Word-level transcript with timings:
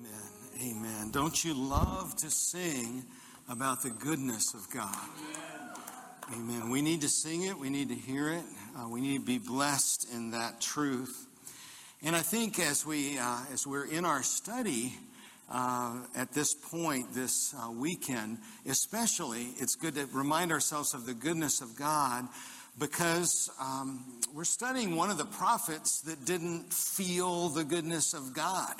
Amen. 0.00 0.76
Amen. 0.76 1.10
Don't 1.10 1.44
you 1.44 1.52
love 1.52 2.16
to 2.16 2.30
sing 2.30 3.04
about 3.50 3.82
the 3.82 3.90
goodness 3.90 4.54
of 4.54 4.66
God? 4.72 4.96
Amen. 6.32 6.70
We 6.70 6.80
need 6.80 7.02
to 7.02 7.08
sing 7.08 7.42
it. 7.42 7.58
We 7.58 7.68
need 7.68 7.88
to 7.90 7.94
hear 7.94 8.30
it. 8.30 8.44
Uh, 8.78 8.88
we 8.88 9.02
need 9.02 9.18
to 9.18 9.24
be 9.26 9.38
blessed 9.38 10.06
in 10.14 10.30
that 10.30 10.60
truth. 10.60 11.26
And 12.02 12.16
I 12.16 12.20
think 12.20 12.58
as 12.58 12.86
we 12.86 13.18
uh, 13.18 13.40
as 13.52 13.66
we're 13.66 13.84
in 13.84 14.06
our 14.06 14.22
study 14.22 14.94
uh, 15.50 15.98
at 16.16 16.32
this 16.32 16.54
point 16.54 17.12
this 17.12 17.54
uh, 17.54 17.70
weekend, 17.70 18.38
especially, 18.66 19.48
it's 19.58 19.74
good 19.74 19.96
to 19.96 20.06
remind 20.14 20.50
ourselves 20.50 20.94
of 20.94 21.04
the 21.04 21.14
goodness 21.14 21.60
of 21.60 21.76
God 21.76 22.26
because 22.78 23.50
um, 23.60 24.02
we're 24.32 24.44
studying 24.44 24.96
one 24.96 25.10
of 25.10 25.18
the 25.18 25.26
prophets 25.26 26.00
that 26.02 26.24
didn't 26.24 26.72
feel 26.72 27.50
the 27.50 27.64
goodness 27.64 28.14
of 28.14 28.32
God 28.32 28.76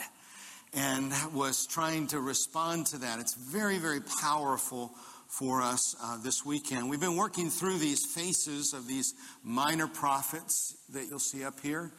and 0.74 1.12
was 1.34 1.66
trying 1.66 2.06
to 2.09 2.20
respond 2.20 2.87
to 2.87 2.98
that. 2.98 3.19
It's 3.19 3.34
very, 3.34 3.79
very 3.79 4.01
powerful 4.23 4.93
for 5.29 5.62
us 5.62 5.95
uh, 6.02 6.19
this 6.23 6.45
weekend. 6.45 6.91
We've 6.91 7.01
been 7.01 7.16
working 7.16 7.51
through 7.51 7.79
these 7.79 8.05
faces 8.05 8.73
of 8.73 8.87
these 8.87 9.15
minor 9.45 9.87
prophets 9.87 10.77
that 10.93 11.06
you'll 11.09 11.19
see 11.19 11.45
up 11.45 11.60
here. 11.60 11.93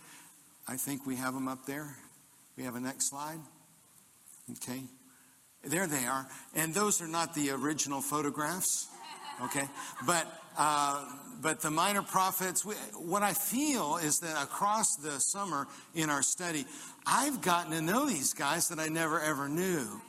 I 0.68 0.76
think 0.76 1.06
we 1.06 1.16
have 1.16 1.34
them 1.34 1.48
up 1.48 1.66
there. 1.66 1.96
We 2.58 2.64
have 2.64 2.76
a 2.76 2.80
next 2.80 3.10
slide. 3.10 3.40
Okay. 4.52 4.84
There 5.64 5.88
they 5.88 6.06
are. 6.06 6.28
And 6.56 6.74
those 6.74 7.02
are 7.02 7.08
not 7.08 7.34
the 7.34 7.52
original 7.52 8.02
photographs. 8.02 8.88
Okay. 9.44 9.68
But, 10.06 10.28
uh, 10.58 11.06
but 11.42 11.62
the 11.62 11.72
minor 11.72 12.04
prophets, 12.04 12.64
we, 12.64 12.76
what 12.96 13.24
I 13.24 13.34
feel 13.34 13.98
is 13.98 14.20
that 14.20 14.42
across 14.42 14.96
the 14.98 15.20
summer 15.20 15.68
in 15.96 16.10
our 16.10 16.22
study, 16.22 16.66
I've 17.06 17.42
gotten 17.42 17.72
to 17.72 17.82
know 17.82 18.06
these 18.06 18.34
guys 18.34 18.70
that 18.70 18.80
I 18.80 18.88
never 18.88 19.20
ever 19.20 19.50
knew. 19.50 20.02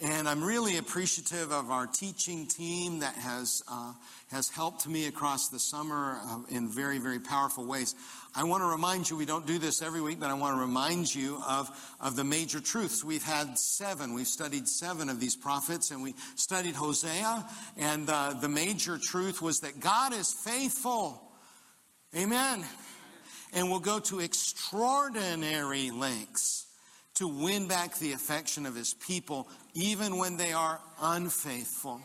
And 0.00 0.28
I'm 0.28 0.44
really 0.44 0.76
appreciative 0.76 1.50
of 1.50 1.72
our 1.72 1.88
teaching 1.88 2.46
team 2.46 3.00
that 3.00 3.16
has, 3.16 3.64
uh, 3.66 3.92
has 4.30 4.48
helped 4.48 4.86
me 4.86 5.08
across 5.08 5.48
the 5.48 5.58
summer 5.58 6.20
uh, 6.24 6.38
in 6.50 6.68
very, 6.68 6.98
very 6.98 7.18
powerful 7.18 7.66
ways. 7.66 7.96
I 8.32 8.44
want 8.44 8.62
to 8.62 8.68
remind 8.68 9.10
you, 9.10 9.16
we 9.16 9.26
don't 9.26 9.44
do 9.44 9.58
this 9.58 9.82
every 9.82 10.00
week, 10.00 10.20
but 10.20 10.30
I 10.30 10.34
want 10.34 10.54
to 10.56 10.60
remind 10.60 11.12
you 11.12 11.42
of, 11.48 11.68
of 12.00 12.14
the 12.14 12.22
major 12.22 12.60
truths. 12.60 13.02
We've 13.02 13.24
had 13.24 13.58
seven. 13.58 14.14
We've 14.14 14.28
studied 14.28 14.68
seven 14.68 15.08
of 15.08 15.18
these 15.18 15.34
prophets, 15.34 15.90
and 15.90 16.00
we 16.00 16.14
studied 16.36 16.76
Hosea. 16.76 17.44
And 17.76 18.08
uh, 18.08 18.34
the 18.34 18.48
major 18.48 18.98
truth 18.98 19.42
was 19.42 19.60
that 19.60 19.80
God 19.80 20.12
is 20.12 20.32
faithful. 20.32 21.20
Amen. 22.16 22.64
And 23.52 23.68
will 23.68 23.80
go 23.80 23.98
to 23.98 24.20
extraordinary 24.20 25.90
lengths 25.90 26.67
to 27.18 27.28
win 27.28 27.68
back 27.68 27.96
the 27.98 28.12
affection 28.12 28.66
of 28.66 28.74
his 28.74 28.94
people, 28.94 29.48
even 29.74 30.18
when 30.18 30.36
they 30.36 30.52
are 30.52 30.80
unfaithful. 31.00 32.00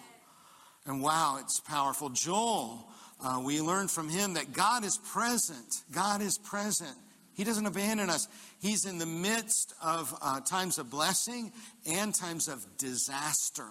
And 0.86 1.02
wow, 1.02 1.38
it's 1.39 1.59
powerful. 1.59 2.09
Joel 2.09 2.88
uh, 3.23 3.42
we 3.44 3.61
learn 3.61 3.88
from 3.88 4.09
him 4.09 4.33
that 4.33 4.52
God 4.52 4.83
is 4.83 4.97
present. 4.97 5.83
God 5.94 6.22
is 6.22 6.38
present. 6.38 6.95
He 7.36 7.44
doesn't 7.44 7.66
abandon 7.66 8.09
us. 8.09 8.28
He's 8.61 8.86
in 8.86 8.97
the 8.97 9.05
midst 9.05 9.73
of 9.81 10.14
uh, 10.22 10.42
times 10.42 10.78
of 10.78 10.89
blessing 10.89 11.52
and 11.86 12.14
times 12.14 12.48
of 12.48 12.66
disaster. 12.77 13.66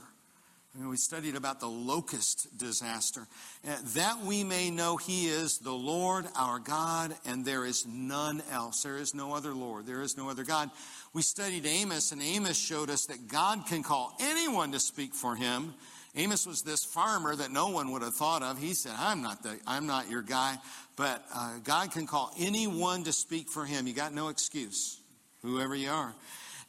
I 0.74 0.78
mean, 0.78 0.88
we 0.88 0.96
studied 0.96 1.36
about 1.36 1.60
the 1.60 1.68
locust 1.68 2.56
disaster. 2.56 3.28
Uh, 3.66 3.77
that 3.94 4.20
we 4.20 4.42
may 4.42 4.70
know 4.70 4.96
He 4.96 5.27
is 5.27 5.58
the 5.58 5.72
Lord 5.72 6.24
our 6.34 6.58
God, 6.58 7.14
and 7.27 7.44
there 7.44 7.66
is 7.66 7.86
none 7.86 8.42
else. 8.50 8.82
There 8.82 8.96
is 8.96 9.14
no 9.14 9.34
other 9.34 9.52
Lord. 9.52 9.84
There 9.84 10.00
is 10.00 10.16
no 10.16 10.30
other 10.30 10.44
God. 10.44 10.70
We 11.14 11.22
studied 11.22 11.66
Amos, 11.66 12.12
and 12.12 12.22
Amos 12.22 12.56
showed 12.56 12.88
us 12.88 13.06
that 13.06 13.28
God 13.28 13.66
can 13.66 13.82
call 13.82 14.16
anyone 14.20 14.73
to 14.73 14.80
speak 14.80 15.14
for 15.14 15.36
Him 15.36 15.74
Amos 16.14 16.46
was 16.46 16.61
this 16.61 16.84
farmer 16.84 17.34
that 17.34 17.50
no 17.50 17.68
one 17.68 17.90
would 17.92 18.02
have 18.02 18.14
thought 18.14 18.42
of. 18.42 18.58
He 18.58 18.74
said, 18.74 18.92
I'm 18.98 19.23
not, 19.23 19.42
the, 19.42 19.58
I'm 19.67 19.86
not 19.86 20.11
your 20.11 20.20
guy, 20.20 20.58
but 20.95 21.24
uh, 21.34 21.55
God 21.64 21.90
can 21.90 22.06
call 22.06 22.30
anyone 22.39 23.05
to 23.05 23.12
speak 23.12 23.48
for 23.48 23.64
him. 23.64 23.86
You 23.86 23.95
got 23.95 24.12
no 24.12 24.28
excuse, 24.28 25.00
whoever 25.40 25.74
you 25.74 25.89
are. 25.89 26.14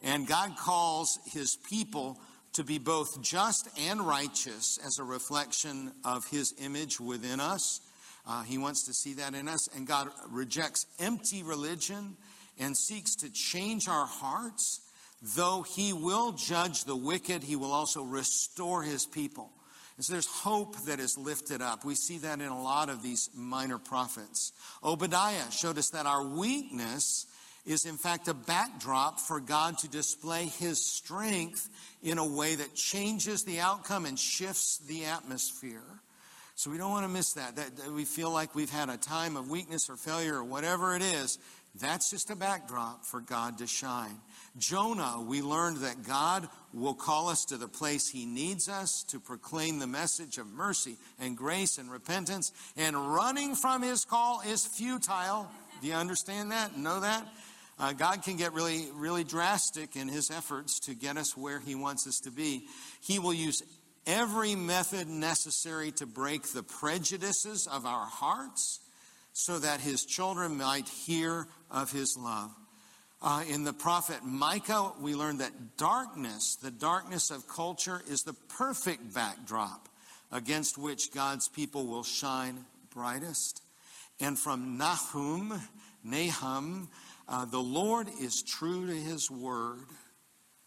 And 0.02 0.26
God 0.26 0.56
calls 0.56 1.18
his 1.26 1.56
people 1.68 2.18
to 2.54 2.64
be 2.64 2.78
both 2.78 3.20
just 3.20 3.68
and 3.78 4.00
righteous 4.00 4.78
as 4.84 4.98
a 4.98 5.04
reflection 5.04 5.92
of 6.04 6.26
his 6.28 6.54
image 6.62 6.98
within 6.98 7.38
us. 7.38 7.80
Uh, 8.26 8.44
he 8.44 8.56
wants 8.56 8.86
to 8.86 8.94
see 8.94 9.12
that 9.14 9.34
in 9.34 9.46
us. 9.46 9.68
And 9.76 9.86
God 9.86 10.08
rejects 10.30 10.86
empty 10.98 11.42
religion 11.42 12.16
and 12.58 12.76
seeks 12.76 13.16
to 13.16 13.30
change 13.30 13.88
our 13.88 14.06
hearts 14.06 14.80
Though 15.24 15.62
he 15.62 15.94
will 15.94 16.32
judge 16.32 16.84
the 16.84 16.94
wicked, 16.94 17.42
he 17.42 17.56
will 17.56 17.72
also 17.72 18.02
restore 18.02 18.82
his 18.82 19.06
people. 19.06 19.50
And 19.96 20.04
so 20.04 20.12
there's 20.12 20.26
hope 20.26 20.76
that 20.84 21.00
is 21.00 21.16
lifted 21.16 21.62
up. 21.62 21.82
We 21.82 21.94
see 21.94 22.18
that 22.18 22.40
in 22.40 22.48
a 22.48 22.62
lot 22.62 22.90
of 22.90 23.02
these 23.02 23.30
minor 23.34 23.78
prophets. 23.78 24.52
Obadiah 24.82 25.50
showed 25.50 25.78
us 25.78 25.90
that 25.90 26.04
our 26.04 26.22
weakness 26.22 27.26
is 27.64 27.86
in 27.86 27.96
fact 27.96 28.28
a 28.28 28.34
backdrop 28.34 29.18
for 29.18 29.40
God 29.40 29.78
to 29.78 29.88
display 29.88 30.44
his 30.44 30.84
strength 30.84 31.70
in 32.02 32.18
a 32.18 32.26
way 32.26 32.56
that 32.56 32.74
changes 32.74 33.44
the 33.44 33.60
outcome 33.60 34.04
and 34.04 34.18
shifts 34.18 34.78
the 34.86 35.06
atmosphere. 35.06 36.02
So 36.54 36.70
we 36.70 36.76
don't 36.76 36.90
want 36.90 37.06
to 37.06 37.12
miss 37.12 37.32
that. 37.32 37.56
that. 37.56 37.76
That 37.78 37.92
we 37.92 38.04
feel 38.04 38.30
like 38.30 38.54
we've 38.54 38.70
had 38.70 38.90
a 38.90 38.98
time 38.98 39.36
of 39.36 39.48
weakness 39.48 39.88
or 39.88 39.96
failure 39.96 40.34
or 40.34 40.44
whatever 40.44 40.94
it 40.94 41.02
is. 41.02 41.38
That's 41.80 42.08
just 42.08 42.30
a 42.30 42.36
backdrop 42.36 43.04
for 43.04 43.20
God 43.20 43.58
to 43.58 43.66
shine. 43.66 44.20
Jonah, 44.56 45.24
we 45.26 45.42
learned 45.42 45.78
that 45.78 46.06
God 46.06 46.48
will 46.72 46.94
call 46.94 47.28
us 47.28 47.44
to 47.46 47.56
the 47.56 47.66
place 47.66 48.08
He 48.08 48.26
needs 48.26 48.68
us 48.68 49.04
to 49.08 49.18
proclaim 49.18 49.80
the 49.80 49.88
message 49.88 50.38
of 50.38 50.46
mercy 50.46 50.96
and 51.18 51.36
grace 51.36 51.78
and 51.78 51.90
repentance. 51.90 52.52
And 52.76 52.96
running 53.12 53.56
from 53.56 53.82
His 53.82 54.04
call 54.04 54.40
is 54.46 54.64
futile. 54.64 55.50
Do 55.82 55.88
you 55.88 55.94
understand 55.94 56.52
that? 56.52 56.78
Know 56.78 57.00
that? 57.00 57.26
Uh, 57.76 57.92
God 57.92 58.22
can 58.22 58.36
get 58.36 58.52
really, 58.52 58.86
really 58.94 59.24
drastic 59.24 59.96
in 59.96 60.06
His 60.06 60.30
efforts 60.30 60.78
to 60.80 60.94
get 60.94 61.16
us 61.16 61.36
where 61.36 61.58
He 61.58 61.74
wants 61.74 62.06
us 62.06 62.20
to 62.20 62.30
be. 62.30 62.68
He 63.00 63.18
will 63.18 63.34
use 63.34 63.62
every 64.06 64.54
method 64.54 65.08
necessary 65.08 65.90
to 65.92 66.06
break 66.06 66.44
the 66.52 66.62
prejudices 66.62 67.66
of 67.66 67.84
our 67.84 68.06
hearts 68.06 68.78
so 69.34 69.58
that 69.58 69.80
His 69.80 70.06
children 70.06 70.56
might 70.56 70.88
hear 70.88 71.46
of 71.70 71.92
His 71.92 72.16
love. 72.16 72.50
Uh, 73.20 73.42
in 73.48 73.64
the 73.64 73.72
prophet 73.72 74.24
Micah, 74.24 74.92
we 75.00 75.14
learn 75.14 75.38
that 75.38 75.76
darkness, 75.76 76.56
the 76.56 76.70
darkness 76.70 77.30
of 77.30 77.48
culture, 77.48 78.00
is 78.08 78.22
the 78.22 78.34
perfect 78.56 79.12
backdrop 79.12 79.88
against 80.30 80.78
which 80.78 81.12
God's 81.12 81.48
people 81.48 81.86
will 81.86 82.04
shine 82.04 82.64
brightest. 82.90 83.62
And 84.20 84.38
from 84.38 84.78
Nahum, 84.78 85.60
Nahum, 86.04 86.88
uh, 87.28 87.44
the 87.46 87.58
Lord 87.58 88.08
is 88.20 88.42
true 88.42 88.86
to 88.86 88.94
his 88.94 89.30
word. 89.30 89.86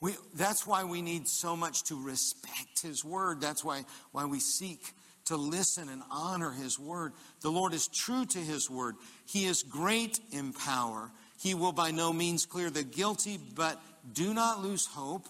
We, 0.02 0.14
that's 0.36 0.68
why 0.68 0.84
we 0.84 1.02
need 1.02 1.28
so 1.28 1.56
much 1.56 1.84
to 1.86 1.96
respect 1.96 2.82
his 2.82 3.04
word. 3.06 3.40
That's 3.40 3.64
why, 3.64 3.86
why 4.12 4.26
we 4.26 4.40
seek 4.40 4.94
to 5.28 5.38
listen 5.38 5.90
and 5.90 6.02
honor 6.12 6.52
his 6.52 6.80
word. 6.80 7.14
The 7.42 7.50
Lord 7.50 7.74
is 7.74 7.88
true 7.88 8.26
to 8.26 8.40
his 8.40 8.70
word. 8.70 8.96
He 9.26 9.46
is 9.46 9.64
great 9.64 10.20
in 10.32 10.54
power. 10.54 11.12
He 11.40 11.54
will 11.54 11.72
by 11.72 11.92
no 11.92 12.12
means 12.12 12.46
clear 12.46 12.70
the 12.70 12.84
guilty, 12.84 13.38
but 13.56 13.82
do 14.12 14.34
not 14.34 14.64
lose 14.64 14.86
hope. 14.86 15.28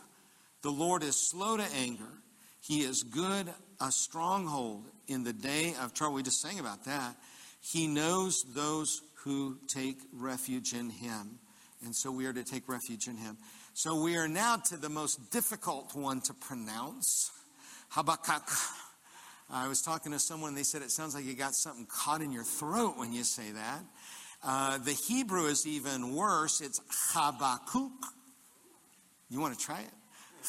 The 0.62 0.72
Lord 0.72 1.03
is 1.03 1.30
slow 1.30 1.58
to 1.58 1.66
anger. 1.75 2.09
He 2.62 2.81
is 2.81 3.03
good, 3.03 3.47
a 3.80 3.91
stronghold 3.91 4.84
in 5.08 5.24
the 5.24 5.34
day 5.34 5.74
of 5.81 5.94
trouble. 5.94 6.16
We 6.16 6.24
just 6.24 6.41
sang 6.41 6.59
about 6.59 6.85
that. 6.85 7.16
He 7.62 7.88
knows 7.88 8.44
those 8.53 9.02
who 9.24 9.58
take 9.68 9.97
refuge 10.14 10.73
in 10.73 10.90
him. 10.90 11.40
And 11.84 11.96
so 11.96 12.11
we 12.11 12.26
are 12.26 12.34
to 12.34 12.44
take 12.44 12.67
refuge 12.67 13.08
in 13.08 13.17
him. 13.17 13.38
So 13.73 14.02
we 14.02 14.17
are 14.17 14.28
now 14.28 14.58
to 14.67 14.78
the 14.78 14.90
most 14.90 15.32
difficult 15.32 15.96
one 15.96 16.22
to 16.22 16.34
pronounce 16.34 17.32
Habakkuk. 17.90 18.49
I 19.49 19.67
was 19.67 19.82
talking 19.82 20.11
to 20.11 20.20
someone, 20.20 20.55
they 20.55 20.64
said 20.64 20.82
it 20.82 20.91
sounds 20.91 21.16
like 21.16 21.26
you 21.26 21.34
got 21.34 21.55
something 21.55 21.85
caught 21.85 22.22
in 22.22 22.32
your 22.32 22.44
throat 22.44 22.97
when 22.97 23.14
you 23.14 23.23
say 23.23 23.52
that. 23.52 23.79
Uh, 24.44 24.78
the 24.79 24.91
Hebrew 24.91 25.46
is 25.46 25.66
even 25.66 26.16
worse. 26.16 26.61
It's 26.61 26.82
Habakkuk. 27.14 27.91
You 29.29 29.40
want 29.40 29.58
to 29.58 29.66
try 29.66 29.79
it? 29.79 29.91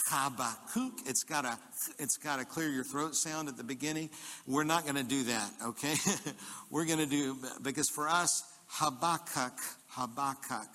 Habakkuk. 0.07 0.93
It's 1.07 1.25
got 1.25 1.45
a 1.45 1.59
it's 1.99 2.17
got 2.17 2.41
a 2.41 2.45
clear 2.45 2.69
your 2.69 2.85
throat 2.85 3.15
sound 3.15 3.49
at 3.49 3.57
the 3.57 3.65
beginning. 3.65 4.11
We're 4.47 4.65
not 4.65 4.85
going 4.85 4.97
to 4.97 5.03
do 5.03 5.25
that, 5.25 5.51
okay? 5.67 5.95
We're 6.71 6.85
going 6.85 6.99
to 6.99 7.07
do 7.07 7.37
because 7.63 7.89
for 7.89 8.09
us 8.09 8.43
Habakkuk, 8.69 9.59
Habakkuk, 9.89 10.69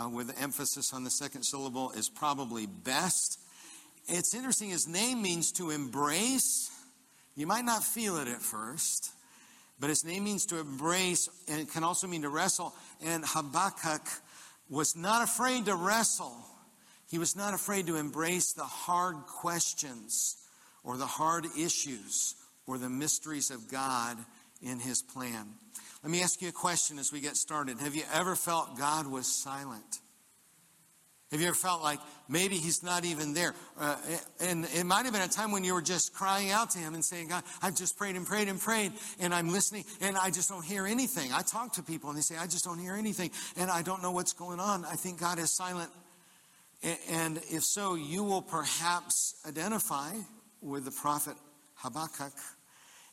uh, 0.00 0.08
with 0.08 0.34
emphasis 0.40 0.92
on 0.92 1.04
the 1.04 1.10
second 1.10 1.44
syllable 1.44 1.90
is 1.92 2.08
probably 2.08 2.66
best. 2.66 3.38
It's 4.06 4.34
interesting. 4.34 4.70
His 4.70 4.88
name 4.88 5.22
means 5.22 5.52
to 5.52 5.70
embrace. 5.70 6.71
You 7.34 7.46
might 7.46 7.64
not 7.64 7.82
feel 7.82 8.16
it 8.18 8.28
at 8.28 8.42
first. 8.42 9.12
But 9.82 9.90
his 9.90 10.04
name 10.04 10.22
means 10.22 10.46
to 10.46 10.60
embrace, 10.60 11.28
and 11.48 11.60
it 11.60 11.72
can 11.72 11.82
also 11.82 12.06
mean 12.06 12.22
to 12.22 12.28
wrestle. 12.28 12.72
And 13.04 13.24
Habakkuk 13.26 14.06
was 14.70 14.94
not 14.94 15.24
afraid 15.24 15.64
to 15.64 15.74
wrestle. 15.74 16.36
He 17.10 17.18
was 17.18 17.34
not 17.34 17.52
afraid 17.52 17.88
to 17.88 17.96
embrace 17.96 18.52
the 18.52 18.62
hard 18.62 19.16
questions 19.26 20.36
or 20.84 20.96
the 20.96 21.06
hard 21.06 21.46
issues 21.58 22.36
or 22.66 22.78
the 22.78 22.88
mysteries 22.88 23.50
of 23.50 23.68
God 23.68 24.16
in 24.62 24.78
his 24.78 25.02
plan. 25.02 25.48
Let 26.02 26.12
me 26.12 26.22
ask 26.22 26.40
you 26.40 26.48
a 26.48 26.52
question 26.52 26.98
as 26.98 27.12
we 27.12 27.20
get 27.20 27.36
started. 27.36 27.80
Have 27.80 27.96
you 27.96 28.04
ever 28.14 28.36
felt 28.36 28.78
God 28.78 29.08
was 29.08 29.26
silent? 29.26 29.98
Have 31.32 31.40
you 31.40 31.46
ever 31.46 31.56
felt 31.56 31.82
like 31.82 31.98
maybe 32.28 32.56
he's 32.56 32.82
not 32.82 33.06
even 33.06 33.32
there? 33.32 33.54
Uh, 33.80 33.96
and 34.40 34.66
it 34.66 34.84
might 34.84 35.04
have 35.04 35.14
been 35.14 35.22
a 35.22 35.28
time 35.28 35.50
when 35.50 35.64
you 35.64 35.72
were 35.72 35.80
just 35.80 36.12
crying 36.12 36.50
out 36.50 36.70
to 36.70 36.78
him 36.78 36.92
and 36.92 37.02
saying, 37.02 37.28
God, 37.28 37.42
I've 37.62 37.74
just 37.74 37.96
prayed 37.96 38.16
and 38.16 38.26
prayed 38.26 38.48
and 38.48 38.60
prayed, 38.60 38.92
and 39.18 39.32
I'm 39.32 39.48
listening, 39.48 39.84
and 40.02 40.16
I 40.18 40.28
just 40.28 40.50
don't 40.50 40.64
hear 40.64 40.86
anything. 40.86 41.32
I 41.32 41.40
talk 41.40 41.72
to 41.74 41.82
people, 41.82 42.10
and 42.10 42.18
they 42.18 42.22
say, 42.22 42.36
I 42.36 42.46
just 42.46 42.64
don't 42.64 42.78
hear 42.78 42.94
anything, 42.94 43.30
and 43.56 43.70
I 43.70 43.80
don't 43.80 44.02
know 44.02 44.12
what's 44.12 44.34
going 44.34 44.60
on. 44.60 44.84
I 44.84 44.94
think 44.96 45.18
God 45.18 45.38
is 45.38 45.50
silent. 45.50 45.90
And 47.10 47.38
if 47.48 47.64
so, 47.64 47.94
you 47.94 48.24
will 48.24 48.42
perhaps 48.42 49.34
identify 49.46 50.12
with 50.60 50.84
the 50.84 50.90
prophet 50.90 51.36
Habakkuk 51.76 52.32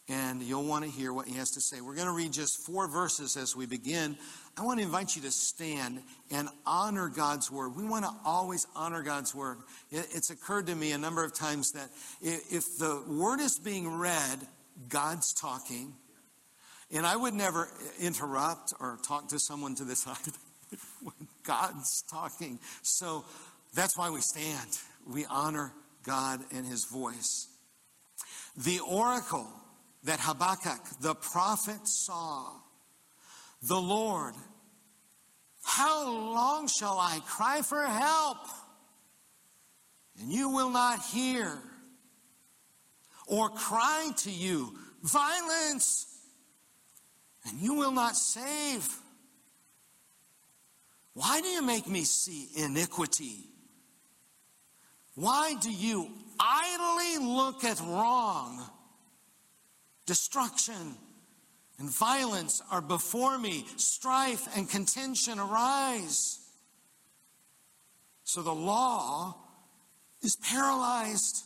and 0.09 0.41
you'll 0.41 0.63
want 0.63 0.83
to 0.83 0.89
hear 0.89 1.13
what 1.13 1.27
he 1.27 1.35
has 1.37 1.51
to 1.51 1.61
say. 1.61 1.81
We're 1.81 1.95
going 1.95 2.07
to 2.07 2.13
read 2.13 2.33
just 2.33 2.65
four 2.65 2.87
verses 2.87 3.37
as 3.37 3.55
we 3.55 3.67
begin. 3.67 4.17
I 4.59 4.63
want 4.63 4.79
to 4.79 4.85
invite 4.85 5.15
you 5.15 5.21
to 5.21 5.31
stand 5.31 6.01
and 6.31 6.49
honor 6.65 7.07
God's 7.07 7.49
word. 7.49 7.77
We 7.77 7.85
want 7.85 8.03
to 8.03 8.11
always 8.25 8.67
honor 8.75 9.01
God's 9.03 9.33
word. 9.33 9.59
It's 9.89 10.31
occurred 10.31 10.67
to 10.67 10.75
me 10.75 10.91
a 10.91 10.97
number 10.97 11.23
of 11.23 11.33
times 11.33 11.71
that 11.71 11.89
if 12.21 12.77
the 12.77 13.01
word 13.07 13.39
is 13.39 13.57
being 13.57 13.97
read, 13.97 14.39
God's 14.89 15.33
talking. 15.33 15.93
And 16.91 17.05
I 17.05 17.15
would 17.15 17.33
never 17.33 17.69
interrupt 18.01 18.73
or 18.81 18.99
talk 19.01 19.29
to 19.29 19.39
someone 19.39 19.75
to 19.75 19.85
the 19.85 19.95
side 19.95 20.17
when 21.03 21.27
God's 21.43 22.03
talking. 22.09 22.59
So 22.81 23.23
that's 23.73 23.97
why 23.97 24.09
we 24.09 24.19
stand. 24.19 24.77
We 25.07 25.25
honor 25.25 25.71
God 26.03 26.41
and 26.53 26.65
his 26.65 26.83
voice. 26.83 27.47
The 28.57 28.79
oracle 28.79 29.47
that 30.03 30.19
Habakkuk, 30.19 30.81
the 30.99 31.15
prophet, 31.15 31.87
saw. 31.87 32.51
The 33.61 33.79
Lord, 33.79 34.35
how 35.63 36.09
long 36.09 36.67
shall 36.67 36.97
I 36.97 37.19
cry 37.25 37.61
for 37.61 37.85
help? 37.85 38.37
And 40.19 40.31
you 40.31 40.49
will 40.49 40.69
not 40.69 41.03
hear. 41.05 41.57
Or 43.27 43.49
cry 43.49 44.11
to 44.17 44.31
you, 44.31 44.75
violence, 45.03 46.07
and 47.47 47.59
you 47.59 47.75
will 47.75 47.91
not 47.91 48.15
save. 48.15 48.87
Why 51.13 51.41
do 51.41 51.47
you 51.47 51.61
make 51.61 51.87
me 51.87 52.05
see 52.05 52.49
iniquity? 52.55 53.45
Why 55.15 55.53
do 55.61 55.71
you 55.71 56.09
idly 56.39 57.25
look 57.25 57.63
at 57.63 57.79
wrong? 57.81 58.65
Destruction 60.05 60.95
and 61.79 61.89
violence 61.89 62.61
are 62.69 62.81
before 62.81 63.37
me, 63.37 63.65
strife 63.77 64.47
and 64.55 64.69
contention 64.69 65.39
arise. 65.39 66.39
So 68.25 68.41
the 68.41 68.53
law 68.53 69.35
is 70.21 70.35
paralyzed, 70.35 71.43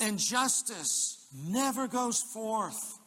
and 0.00 0.18
justice 0.18 1.24
never 1.46 1.86
goes 1.86 2.20
forth. 2.20 2.98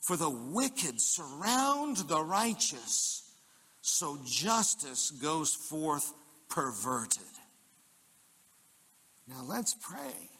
For 0.00 0.16
the 0.16 0.30
wicked 0.30 1.00
surround 1.00 1.98
the 1.98 2.22
righteous, 2.22 3.30
so 3.82 4.18
justice 4.24 5.10
goes 5.10 5.54
forth 5.54 6.14
perverted. 6.48 7.22
Now 9.28 9.44
let's 9.46 9.74
pray. 9.74 10.30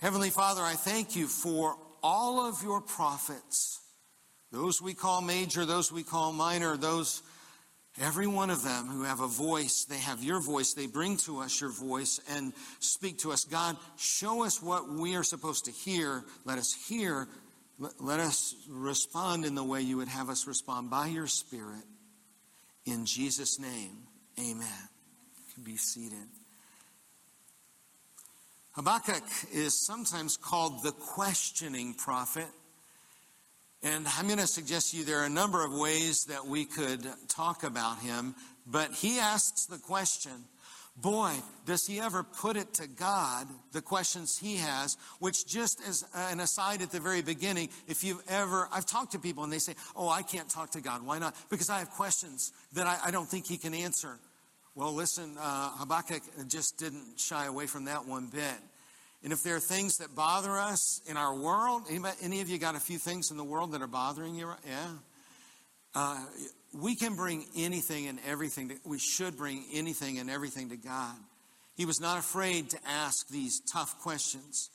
Heavenly 0.00 0.30
Father, 0.30 0.62
I 0.62 0.74
thank 0.74 1.16
you 1.16 1.26
for 1.26 1.76
all 2.02 2.46
of 2.46 2.62
your 2.62 2.80
prophets, 2.80 3.80
those 4.52 4.80
we 4.80 4.94
call 4.94 5.20
major, 5.20 5.64
those 5.64 5.92
we 5.92 6.02
call 6.02 6.32
minor, 6.32 6.76
those, 6.76 7.22
every 8.00 8.26
one 8.26 8.50
of 8.50 8.62
them 8.62 8.86
who 8.86 9.04
have 9.04 9.20
a 9.20 9.26
voice, 9.26 9.84
they 9.84 9.98
have 9.98 10.22
your 10.22 10.40
voice, 10.40 10.72
they 10.72 10.86
bring 10.86 11.16
to 11.18 11.40
us 11.40 11.60
your 11.60 11.70
voice 11.70 12.20
and 12.30 12.52
speak 12.80 13.18
to 13.18 13.32
us. 13.32 13.44
God, 13.44 13.76
show 13.96 14.44
us 14.44 14.62
what 14.62 14.88
we 14.88 15.16
are 15.16 15.24
supposed 15.24 15.66
to 15.66 15.70
hear. 15.70 16.24
Let 16.44 16.58
us 16.58 16.72
hear. 16.72 17.28
Let 18.00 18.20
us 18.20 18.54
respond 18.68 19.44
in 19.44 19.54
the 19.54 19.62
way 19.62 19.82
you 19.82 19.98
would 19.98 20.08
have 20.08 20.30
us 20.30 20.46
respond 20.46 20.90
by 20.90 21.06
your 21.08 21.28
Spirit. 21.28 21.84
In 22.86 23.06
Jesus' 23.06 23.60
name, 23.60 23.98
amen. 24.38 24.88
You 25.36 25.54
can 25.54 25.62
be 25.62 25.76
seated. 25.76 26.26
Habakkuk 28.78 29.24
is 29.52 29.74
sometimes 29.74 30.36
called 30.36 30.84
the 30.84 30.92
questioning 30.92 31.94
prophet. 31.94 32.46
And 33.82 34.06
I'm 34.16 34.26
going 34.26 34.38
to 34.38 34.46
suggest 34.46 34.92
to 34.92 34.98
you 34.98 35.04
there 35.04 35.18
are 35.18 35.24
a 35.24 35.28
number 35.28 35.64
of 35.64 35.72
ways 35.72 36.26
that 36.26 36.46
we 36.46 36.64
could 36.64 37.04
talk 37.26 37.64
about 37.64 37.98
him, 37.98 38.36
but 38.68 38.92
he 38.92 39.18
asks 39.18 39.66
the 39.66 39.78
question 39.78 40.44
boy, 40.94 41.32
does 41.64 41.86
he 41.86 42.00
ever 42.00 42.22
put 42.22 42.56
it 42.56 42.74
to 42.74 42.86
God, 42.88 43.48
the 43.72 43.82
questions 43.82 44.38
he 44.38 44.56
has, 44.56 44.96
which 45.20 45.46
just 45.46 45.80
as 45.88 46.04
an 46.14 46.40
aside 46.40 46.82
at 46.82 46.90
the 46.90 46.98
very 46.98 47.22
beginning, 47.22 47.68
if 47.86 48.02
you've 48.02 48.22
ever, 48.28 48.68
I've 48.72 48.86
talked 48.86 49.12
to 49.12 49.18
people 49.18 49.44
and 49.44 49.52
they 49.52 49.60
say, 49.60 49.74
oh, 49.94 50.08
I 50.08 50.22
can't 50.22 50.48
talk 50.48 50.72
to 50.72 50.80
God. 50.80 51.06
Why 51.06 51.20
not? 51.20 51.36
Because 51.50 51.70
I 51.70 51.78
have 51.78 51.90
questions 51.90 52.52
that 52.72 52.86
I, 52.86 52.98
I 53.06 53.10
don't 53.12 53.28
think 53.28 53.46
he 53.46 53.58
can 53.58 53.74
answer. 53.74 54.18
Well, 54.78 54.92
listen, 54.92 55.34
uh, 55.40 55.70
Habakkuk 55.70 56.22
just 56.46 56.78
didn't 56.78 57.18
shy 57.18 57.46
away 57.46 57.66
from 57.66 57.86
that 57.86 58.06
one 58.06 58.28
bit. 58.28 58.54
And 59.24 59.32
if 59.32 59.42
there 59.42 59.56
are 59.56 59.60
things 59.60 59.96
that 59.96 60.14
bother 60.14 60.56
us 60.56 61.00
in 61.08 61.16
our 61.16 61.34
world, 61.34 61.82
anybody, 61.90 62.16
any 62.22 62.42
of 62.42 62.48
you 62.48 62.58
got 62.58 62.76
a 62.76 62.80
few 62.80 62.96
things 62.96 63.32
in 63.32 63.36
the 63.36 63.42
world 63.42 63.72
that 63.72 63.82
are 63.82 63.88
bothering 63.88 64.36
you? 64.36 64.48
Yeah. 64.64 64.90
Uh, 65.96 66.24
we 66.72 66.94
can 66.94 67.16
bring 67.16 67.44
anything 67.56 68.06
and 68.06 68.20
everything. 68.24 68.68
To, 68.68 68.76
we 68.84 69.00
should 69.00 69.36
bring 69.36 69.64
anything 69.72 70.20
and 70.20 70.30
everything 70.30 70.68
to 70.68 70.76
God. 70.76 71.16
He 71.74 71.84
was 71.84 72.00
not 72.00 72.16
afraid 72.16 72.70
to 72.70 72.78
ask 72.86 73.26
these 73.26 73.60
tough 73.72 73.98
questions. 73.98 74.70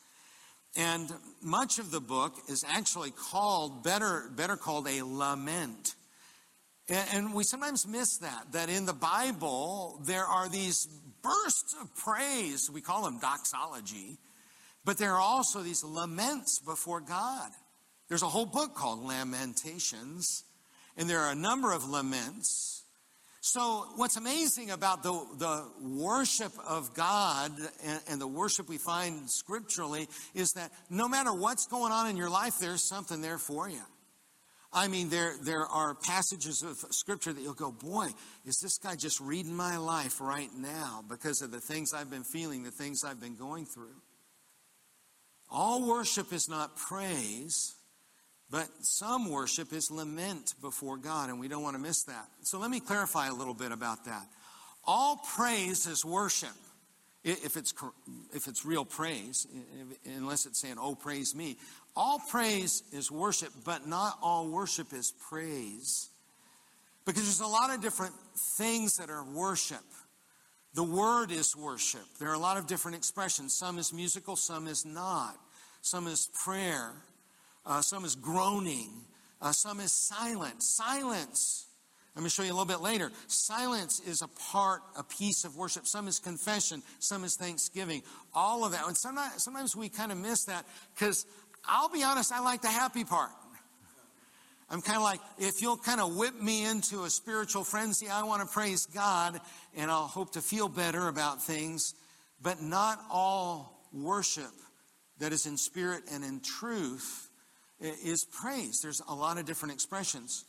And 0.75 1.09
much 1.41 1.79
of 1.79 1.91
the 1.91 2.01
book 2.01 2.33
is 2.49 2.65
actually 2.67 3.11
called, 3.11 3.85
better, 3.85 4.29
better 4.35 4.57
called 4.57 4.85
a 4.85 5.01
lament. 5.01 5.95
And 6.89 7.33
we 7.33 7.43
sometimes 7.43 7.87
miss 7.87 8.17
that, 8.17 8.51
that 8.51 8.69
in 8.69 8.85
the 8.85 8.93
Bible, 8.93 10.01
there 10.03 10.25
are 10.25 10.49
these 10.49 10.87
bursts 11.21 11.75
of 11.81 11.95
praise. 11.95 12.69
We 12.69 12.81
call 12.81 13.03
them 13.03 13.19
doxology. 13.19 14.17
But 14.85 14.97
there 14.97 15.13
are 15.13 15.21
also 15.21 15.61
these 15.61 15.83
laments 15.83 16.59
before 16.59 16.99
God. 16.99 17.51
There's 18.09 18.21
a 18.21 18.27
whole 18.27 18.45
book 18.45 18.75
called 18.75 19.03
Lamentations, 19.03 20.43
and 20.97 21.09
there 21.09 21.19
are 21.19 21.31
a 21.31 21.35
number 21.35 21.71
of 21.71 21.89
laments. 21.89 22.83
So, 23.39 23.87
what's 23.95 24.17
amazing 24.17 24.71
about 24.71 25.03
the, 25.03 25.11
the 25.37 25.65
worship 25.81 26.53
of 26.67 26.93
God 26.93 27.51
and, 27.83 28.01
and 28.09 28.21
the 28.21 28.27
worship 28.27 28.69
we 28.69 28.77
find 28.77 29.29
scripturally 29.29 30.07
is 30.33 30.53
that 30.53 30.71
no 30.89 31.07
matter 31.07 31.33
what's 31.33 31.65
going 31.67 31.91
on 31.91 32.09
in 32.09 32.17
your 32.17 32.29
life, 32.29 32.59
there's 32.59 32.83
something 32.83 33.21
there 33.21 33.37
for 33.37 33.69
you. 33.69 33.81
I 34.73 34.87
mean, 34.87 35.09
there, 35.09 35.33
there 35.41 35.65
are 35.65 35.93
passages 35.93 36.63
of 36.63 36.77
scripture 36.91 37.31
that 37.31 37.41
you'll 37.41 37.53
go, 37.53 37.71
boy, 37.71 38.07
is 38.45 38.59
this 38.59 38.79
guy 38.79 38.95
just 38.95 39.19
reading 39.19 39.55
my 39.55 39.77
life 39.77 40.19
right 40.19 40.49
now 40.57 41.03
because 41.07 41.41
of 41.43 41.51
the 41.51 41.59
things 41.59 41.93
I've 41.93 42.09
been 42.09 42.23
feeling, 42.23 42.63
the 42.63 42.71
things 42.71 43.03
I've 43.03 43.21
been 43.21 43.35
going 43.35 43.65
through? 43.65 43.95
All 45.51 45.87
worship 45.87 46.33
is 46.33 46.49
not 46.49 46.75
praise, 46.75 47.75
but 48.49 48.67
some 48.81 49.29
worship 49.29 49.71
is 49.71 49.91
lament 49.91 50.55
before 50.59 50.97
God, 50.97 51.29
and 51.29 51.39
we 51.39 51.47
don't 51.47 51.61
want 51.61 51.75
to 51.75 51.81
miss 51.81 52.03
that. 52.03 52.27
So 52.41 52.57
let 52.57 52.71
me 52.71 52.79
clarify 52.79 53.27
a 53.27 53.33
little 53.33 53.53
bit 53.53 53.71
about 53.71 54.05
that. 54.05 54.25
All 54.85 55.21
praise 55.35 55.85
is 55.85 56.03
worship. 56.03 56.49
If 57.23 57.55
it's, 57.55 57.73
if 58.33 58.47
it's 58.47 58.65
real 58.65 58.83
praise, 58.83 59.47
unless 60.05 60.45
it's 60.45 60.59
saying, 60.59 60.75
oh, 60.77 60.93
praise 60.93 61.33
me. 61.33 61.57
All 61.95 62.19
praise 62.29 62.83
is 62.91 63.11
worship, 63.11 63.49
but 63.63 63.87
not 63.87 64.17
all 64.21 64.47
worship 64.49 64.93
is 64.93 65.13
praise. 65.29 66.09
Because 67.05 67.23
there's 67.23 67.41
a 67.41 67.47
lot 67.47 67.73
of 67.73 67.81
different 67.81 68.13
things 68.35 68.97
that 68.97 69.09
are 69.09 69.23
worship. 69.23 69.83
The 70.73 70.83
word 70.83 71.31
is 71.31 71.55
worship. 71.55 72.05
There 72.19 72.29
are 72.29 72.33
a 72.33 72.39
lot 72.39 72.57
of 72.57 72.65
different 72.65 72.97
expressions. 72.97 73.53
Some 73.53 73.77
is 73.77 73.93
musical, 73.93 74.35
some 74.35 74.67
is 74.67 74.85
not. 74.85 75.37
Some 75.81 76.07
is 76.07 76.29
prayer. 76.43 76.93
Uh, 77.65 77.81
some 77.81 78.05
is 78.05 78.15
groaning. 78.15 78.89
Uh, 79.41 79.51
some 79.51 79.79
is 79.79 79.91
silence. 79.91 80.65
Silence. 80.65 81.67
I'm 82.15 82.21
going 82.21 82.29
to 82.29 82.35
show 82.35 82.43
you 82.43 82.51
a 82.51 82.53
little 82.53 82.65
bit 82.65 82.81
later. 82.81 83.11
Silence 83.27 83.99
is 83.99 84.21
a 84.21 84.27
part, 84.51 84.81
a 84.95 85.03
piece 85.03 85.45
of 85.45 85.55
worship. 85.55 85.87
Some 85.87 86.07
is 86.07 86.19
confession. 86.19 86.83
Some 86.99 87.23
is 87.23 87.35
thanksgiving. 87.35 88.03
All 88.35 88.63
of 88.63 88.71
that. 88.71 88.85
And 88.87 88.95
sometimes, 88.95 89.43
sometimes 89.43 89.75
we 89.75 89.89
kind 89.89 90.11
of 90.11 90.19
miss 90.19 90.45
that 90.45 90.65
because 90.93 91.25
I'll 91.65 91.89
be 91.89 92.03
honest, 92.03 92.31
I 92.31 92.41
like 92.41 92.61
the 92.61 92.67
happy 92.67 93.03
part. 93.03 93.31
I'm 94.69 94.81
kind 94.81 94.97
of 94.97 95.03
like, 95.03 95.19
if 95.37 95.61
you'll 95.61 95.77
kind 95.77 96.01
of 96.01 96.15
whip 96.15 96.33
me 96.41 96.65
into 96.65 97.03
a 97.03 97.09
spiritual 97.09 97.63
frenzy, 97.63 98.09
I 98.09 98.23
want 98.23 98.41
to 98.41 98.47
praise 98.47 98.87
God 98.87 99.39
and 99.75 99.91
I'll 99.91 100.07
hope 100.07 100.33
to 100.33 100.41
feel 100.41 100.67
better 100.67 101.07
about 101.07 101.43
things. 101.43 101.93
But 102.41 102.61
not 102.61 102.99
all 103.11 103.87
worship 103.93 104.51
that 105.19 105.31
is 105.31 105.45
in 105.45 105.57
spirit 105.57 106.03
and 106.11 106.23
in 106.23 106.39
truth 106.39 107.29
is 107.79 108.25
praise. 108.25 108.81
There's 108.81 109.01
a 109.07 109.13
lot 109.13 109.37
of 109.37 109.45
different 109.45 109.73
expressions. 109.73 110.45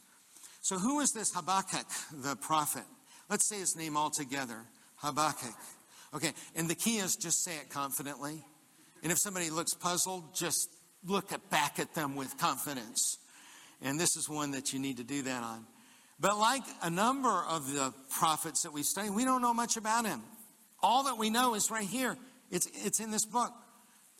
So, 0.61 0.79
who 0.79 1.01
is 1.01 1.13
this 1.13 1.35
Habakkuk, 1.35 1.87
the 2.11 2.37
prophet? 2.37 2.85
Let's 3.29 3.45
say 3.45 3.59
his 3.59 3.77
name 3.77 3.97
all 3.97 4.11
together 4.11 4.57
Habakkuk. 4.97 5.55
Okay, 6.15 6.33
and 6.57 6.69
the 6.69 6.75
key 6.75 6.97
is 6.97 7.17
just 7.17 7.45
say 7.45 7.57
it 7.57 7.69
confidently. 7.69 8.43
And 9.03 9.13
if 9.13 9.19
somebody 9.19 9.51
looks 9.51 9.75
puzzled, 9.75 10.35
just 10.35 10.71
look 11.07 11.33
at, 11.33 11.51
back 11.51 11.79
at 11.79 11.95
them 11.95 12.17
with 12.17 12.37
confidence. 12.39 13.19
And 13.83 13.99
this 13.99 14.17
is 14.17 14.29
one 14.29 14.53
that 14.53 14.73
you 14.73 14.79
need 14.79 14.97
to 14.99 15.05
do 15.05 15.23
that 15.23 15.43
on. 15.43 15.67
But 16.21 16.39
like 16.39 16.63
a 16.83 16.91
number 16.91 17.45
of 17.49 17.73
the 17.73 17.93
prophets 18.11 18.63
that 18.63 18.73
we 18.73 18.83
study, 18.83 19.11
we 19.11 19.25
don't 19.25 19.43
know 19.43 19.55
much 19.55 19.77
about 19.77 20.07
him. 20.07 20.23
All 20.83 21.05
that 21.05 21.19
we 21.19 21.31
know 21.31 21.55
is 21.55 21.71
right 21.71 21.87
here. 21.87 22.17
It's, 22.51 22.69
it's 22.73 23.01
in 23.01 23.11
this 23.11 23.25
book. 23.25 23.53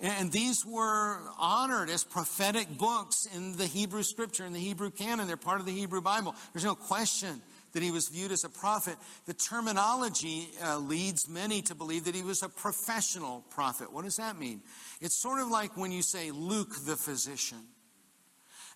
And 0.01 0.33
these 0.33 0.67
were 0.67 1.21
honored 1.39 1.89
as 1.89 2.03
prophetic 2.03 2.69
books 2.77 3.29
in 3.35 3.57
the 3.57 3.67
Hebrew 3.67 4.03
scripture, 4.03 4.45
in 4.45 4.53
the 4.53 4.59
Hebrew 4.59 4.91
canon. 4.91 5.29
They're 5.29 5.37
part 5.37 5.61
of 5.61 5.67
the 5.67 5.73
Hebrew 5.73 6.01
Bible. 6.01 6.35
There's 6.53 6.65
no 6.65 6.75
question 6.75 7.41
that 7.75 7.83
he 7.83 7.91
was 7.91 8.09
viewed 8.09 8.33
as 8.33 8.45
a 8.45 8.49
prophet. 8.49 8.97
The 9.27 9.35
terminology 9.35 10.49
uh, 10.65 10.79
leads 10.79 11.29
many 11.29 11.61
to 11.63 11.75
believe 11.75 12.05
that 12.05 12.15
he 12.15 12.23
was 12.23 12.43
a 12.43 12.49
professional 12.49 13.45
prophet. 13.51 13.93
What 13.93 14.05
does 14.05 14.17
that 14.17 14.39
mean? 14.39 14.63
It's 15.01 15.15
sort 15.15 15.41
of 15.41 15.49
like 15.49 15.77
when 15.77 15.93
you 15.93 16.03
say 16.03 16.31
Luke 16.31 16.75
the 16.87 16.97
physician. 16.97 17.59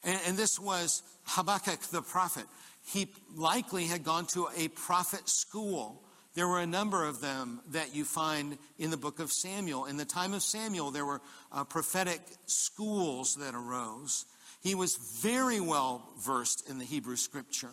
And, 0.04 0.20
and 0.26 0.36
this 0.36 0.58
was 0.58 1.02
Habakkuk 1.24 1.80
the 1.90 2.02
prophet. 2.02 2.44
He 2.84 3.08
likely 3.34 3.84
had 3.84 4.04
gone 4.04 4.26
to 4.26 4.48
a 4.56 4.68
prophet 4.68 5.28
school. 5.28 6.02
There 6.34 6.48
were 6.48 6.60
a 6.60 6.66
number 6.66 7.04
of 7.04 7.20
them 7.20 7.60
that 7.70 7.94
you 7.94 8.04
find 8.04 8.58
in 8.78 8.90
the 8.90 8.96
book 8.96 9.18
of 9.18 9.32
Samuel. 9.32 9.86
In 9.86 9.96
the 9.96 10.04
time 10.04 10.34
of 10.34 10.42
Samuel, 10.42 10.90
there 10.90 11.06
were 11.06 11.20
uh, 11.52 11.64
prophetic 11.64 12.20
schools 12.46 13.36
that 13.36 13.54
arose. 13.54 14.24
He 14.60 14.74
was 14.74 14.96
very 14.96 15.60
well 15.60 16.08
versed 16.18 16.68
in 16.68 16.78
the 16.78 16.84
Hebrew 16.84 17.16
scripture. 17.16 17.70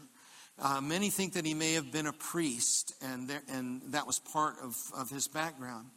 Uh, 0.57 0.79
many 0.79 1.09
think 1.09 1.33
that 1.33 1.45
he 1.45 1.53
may 1.53 1.73
have 1.73 1.91
been 1.91 2.07
a 2.07 2.13
priest, 2.13 2.93
and, 3.01 3.27
there, 3.27 3.41
and 3.51 3.81
that 3.87 4.07
was 4.07 4.19
part 4.19 4.55
of, 4.63 4.75
of 4.97 5.09
his 5.09 5.27
background. 5.27 5.87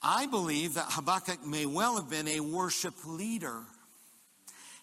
I 0.00 0.26
believe 0.26 0.74
that 0.74 0.86
Habakkuk 0.90 1.44
may 1.44 1.66
well 1.66 1.96
have 1.96 2.08
been 2.08 2.28
a 2.28 2.40
worship 2.40 2.94
leader. 3.04 3.62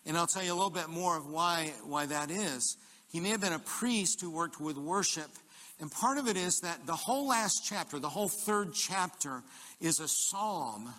And 0.05 0.17
I'll 0.17 0.27
tell 0.27 0.43
you 0.43 0.51
a 0.51 0.55
little 0.55 0.69
bit 0.69 0.89
more 0.89 1.15
of 1.17 1.27
why, 1.27 1.71
why 1.85 2.05
that 2.05 2.29
is. 2.29 2.77
He 3.11 3.21
may 3.21 3.29
have 3.29 3.39
been 3.39 3.53
a 3.53 3.59
priest 3.59 4.19
who 4.19 4.29
worked 4.29 4.59
with 4.59 4.77
worship. 4.77 5.29
And 5.79 5.89
part 5.89 6.17
of 6.17 6.27
it 6.27 6.35
is 6.35 6.59
that 6.59 6.85
the 6.85 6.95
whole 6.95 7.27
last 7.27 7.61
chapter, 7.65 7.97
the 7.97 8.09
whole 8.09 8.27
third 8.27 8.73
chapter, 8.73 9.41
is 9.79 10.01
a 10.01 10.07
psalm. 10.07 10.93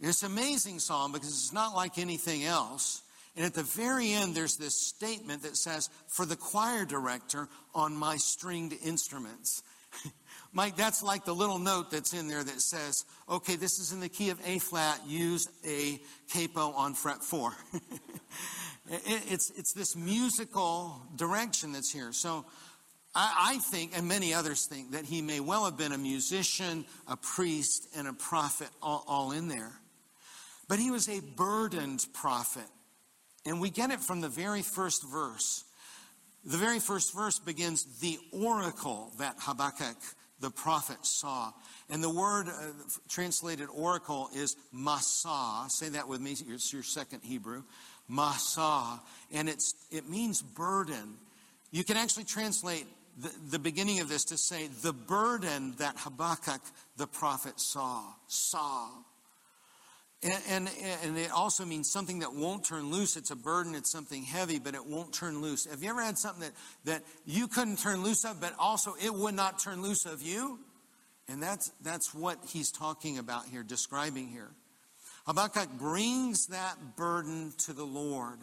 It's 0.00 0.22
an 0.22 0.30
amazing 0.30 0.78
psalm 0.78 1.10
because 1.10 1.28
it's 1.28 1.52
not 1.52 1.74
like 1.74 1.98
anything 1.98 2.44
else. 2.44 3.02
And 3.40 3.46
at 3.46 3.54
the 3.54 3.62
very 3.62 4.12
end, 4.12 4.34
there's 4.34 4.58
this 4.58 4.76
statement 4.76 5.44
that 5.44 5.56
says, 5.56 5.88
For 6.08 6.26
the 6.26 6.36
choir 6.36 6.84
director 6.84 7.48
on 7.74 7.96
my 7.96 8.18
stringed 8.18 8.74
instruments. 8.84 9.62
Mike, 10.52 10.76
that's 10.76 11.02
like 11.02 11.24
the 11.24 11.34
little 11.34 11.58
note 11.58 11.90
that's 11.90 12.12
in 12.12 12.28
there 12.28 12.44
that 12.44 12.60
says, 12.60 13.06
okay, 13.30 13.56
this 13.56 13.78
is 13.78 13.92
in 13.92 14.00
the 14.00 14.10
key 14.10 14.28
of 14.28 14.38
A 14.46 14.58
flat, 14.58 15.00
use 15.06 15.48
a 15.66 15.98
capo 16.30 16.72
on 16.72 16.92
fret 16.92 17.24
four. 17.24 17.54
it's, 19.06 19.50
it's 19.56 19.72
this 19.72 19.96
musical 19.96 21.00
direction 21.16 21.72
that's 21.72 21.90
here. 21.90 22.12
So 22.12 22.44
I, 23.14 23.54
I 23.54 23.58
think, 23.70 23.96
and 23.96 24.06
many 24.06 24.34
others 24.34 24.66
think, 24.66 24.90
that 24.90 25.06
he 25.06 25.22
may 25.22 25.40
well 25.40 25.64
have 25.64 25.78
been 25.78 25.92
a 25.92 25.98
musician, 25.98 26.84
a 27.08 27.16
priest, 27.16 27.88
and 27.96 28.06
a 28.06 28.12
prophet 28.12 28.68
all, 28.82 29.02
all 29.08 29.32
in 29.32 29.48
there. 29.48 29.72
But 30.68 30.78
he 30.78 30.90
was 30.90 31.08
a 31.08 31.20
burdened 31.20 32.04
prophet. 32.12 32.68
And 33.46 33.60
we 33.60 33.70
get 33.70 33.90
it 33.90 34.00
from 34.00 34.20
the 34.20 34.28
very 34.28 34.62
first 34.62 35.02
verse. 35.10 35.64
The 36.44 36.56
very 36.56 36.78
first 36.78 37.14
verse 37.14 37.38
begins 37.38 38.00
the 38.00 38.18
oracle 38.32 39.12
that 39.18 39.36
Habakkuk 39.38 39.96
the 40.40 40.50
prophet 40.50 40.98
saw. 41.02 41.52
And 41.90 42.02
the 42.02 42.10
word 42.10 42.48
uh, 42.48 42.72
translated 43.08 43.68
oracle 43.74 44.30
is 44.34 44.56
masa. 44.74 45.70
Say 45.70 45.90
that 45.90 46.08
with 46.08 46.20
me. 46.20 46.32
It's 46.32 46.72
your 46.72 46.82
second 46.82 47.20
Hebrew. 47.22 47.62
Masa. 48.10 49.00
And 49.32 49.48
it's, 49.48 49.74
it 49.90 50.08
means 50.08 50.42
burden. 50.42 51.16
You 51.70 51.84
can 51.84 51.96
actually 51.96 52.24
translate 52.24 52.86
the, 53.18 53.30
the 53.50 53.58
beginning 53.58 54.00
of 54.00 54.08
this 54.08 54.24
to 54.26 54.38
say 54.38 54.68
the 54.82 54.92
burden 54.92 55.74
that 55.78 55.94
Habakkuk 55.98 56.62
the 56.96 57.06
prophet 57.06 57.60
saw. 57.60 58.02
Saw. 58.26 58.88
And, 60.22 60.34
and, 60.50 60.70
and, 61.02 61.16
it 61.16 61.30
also 61.30 61.64
means 61.64 61.90
something 61.90 62.18
that 62.18 62.34
won't 62.34 62.62
turn 62.62 62.90
loose. 62.90 63.16
It's 63.16 63.30
a 63.30 63.36
burden, 63.36 63.74
it's 63.74 63.90
something 63.90 64.22
heavy, 64.22 64.58
but 64.58 64.74
it 64.74 64.84
won't 64.84 65.14
turn 65.14 65.40
loose. 65.40 65.64
Have 65.64 65.82
you 65.82 65.88
ever 65.88 66.02
had 66.02 66.18
something 66.18 66.42
that, 66.42 66.52
that 66.84 67.02
you 67.24 67.48
couldn't 67.48 67.78
turn 67.78 68.02
loose 68.02 68.26
of, 68.26 68.38
but 68.38 68.52
also 68.58 68.94
it 69.02 69.14
would 69.14 69.34
not 69.34 69.58
turn 69.58 69.80
loose 69.80 70.04
of 70.04 70.20
you? 70.22 70.58
And 71.26 71.42
that's, 71.42 71.70
that's 71.82 72.14
what 72.14 72.38
he's 72.46 72.70
talking 72.70 73.16
about 73.16 73.46
here, 73.46 73.62
describing 73.62 74.28
here. 74.28 74.50
Habakkuk 75.26 75.70
brings 75.78 76.48
that 76.48 76.96
burden 76.96 77.54
to 77.64 77.72
the 77.72 77.84
Lord. 77.84 78.40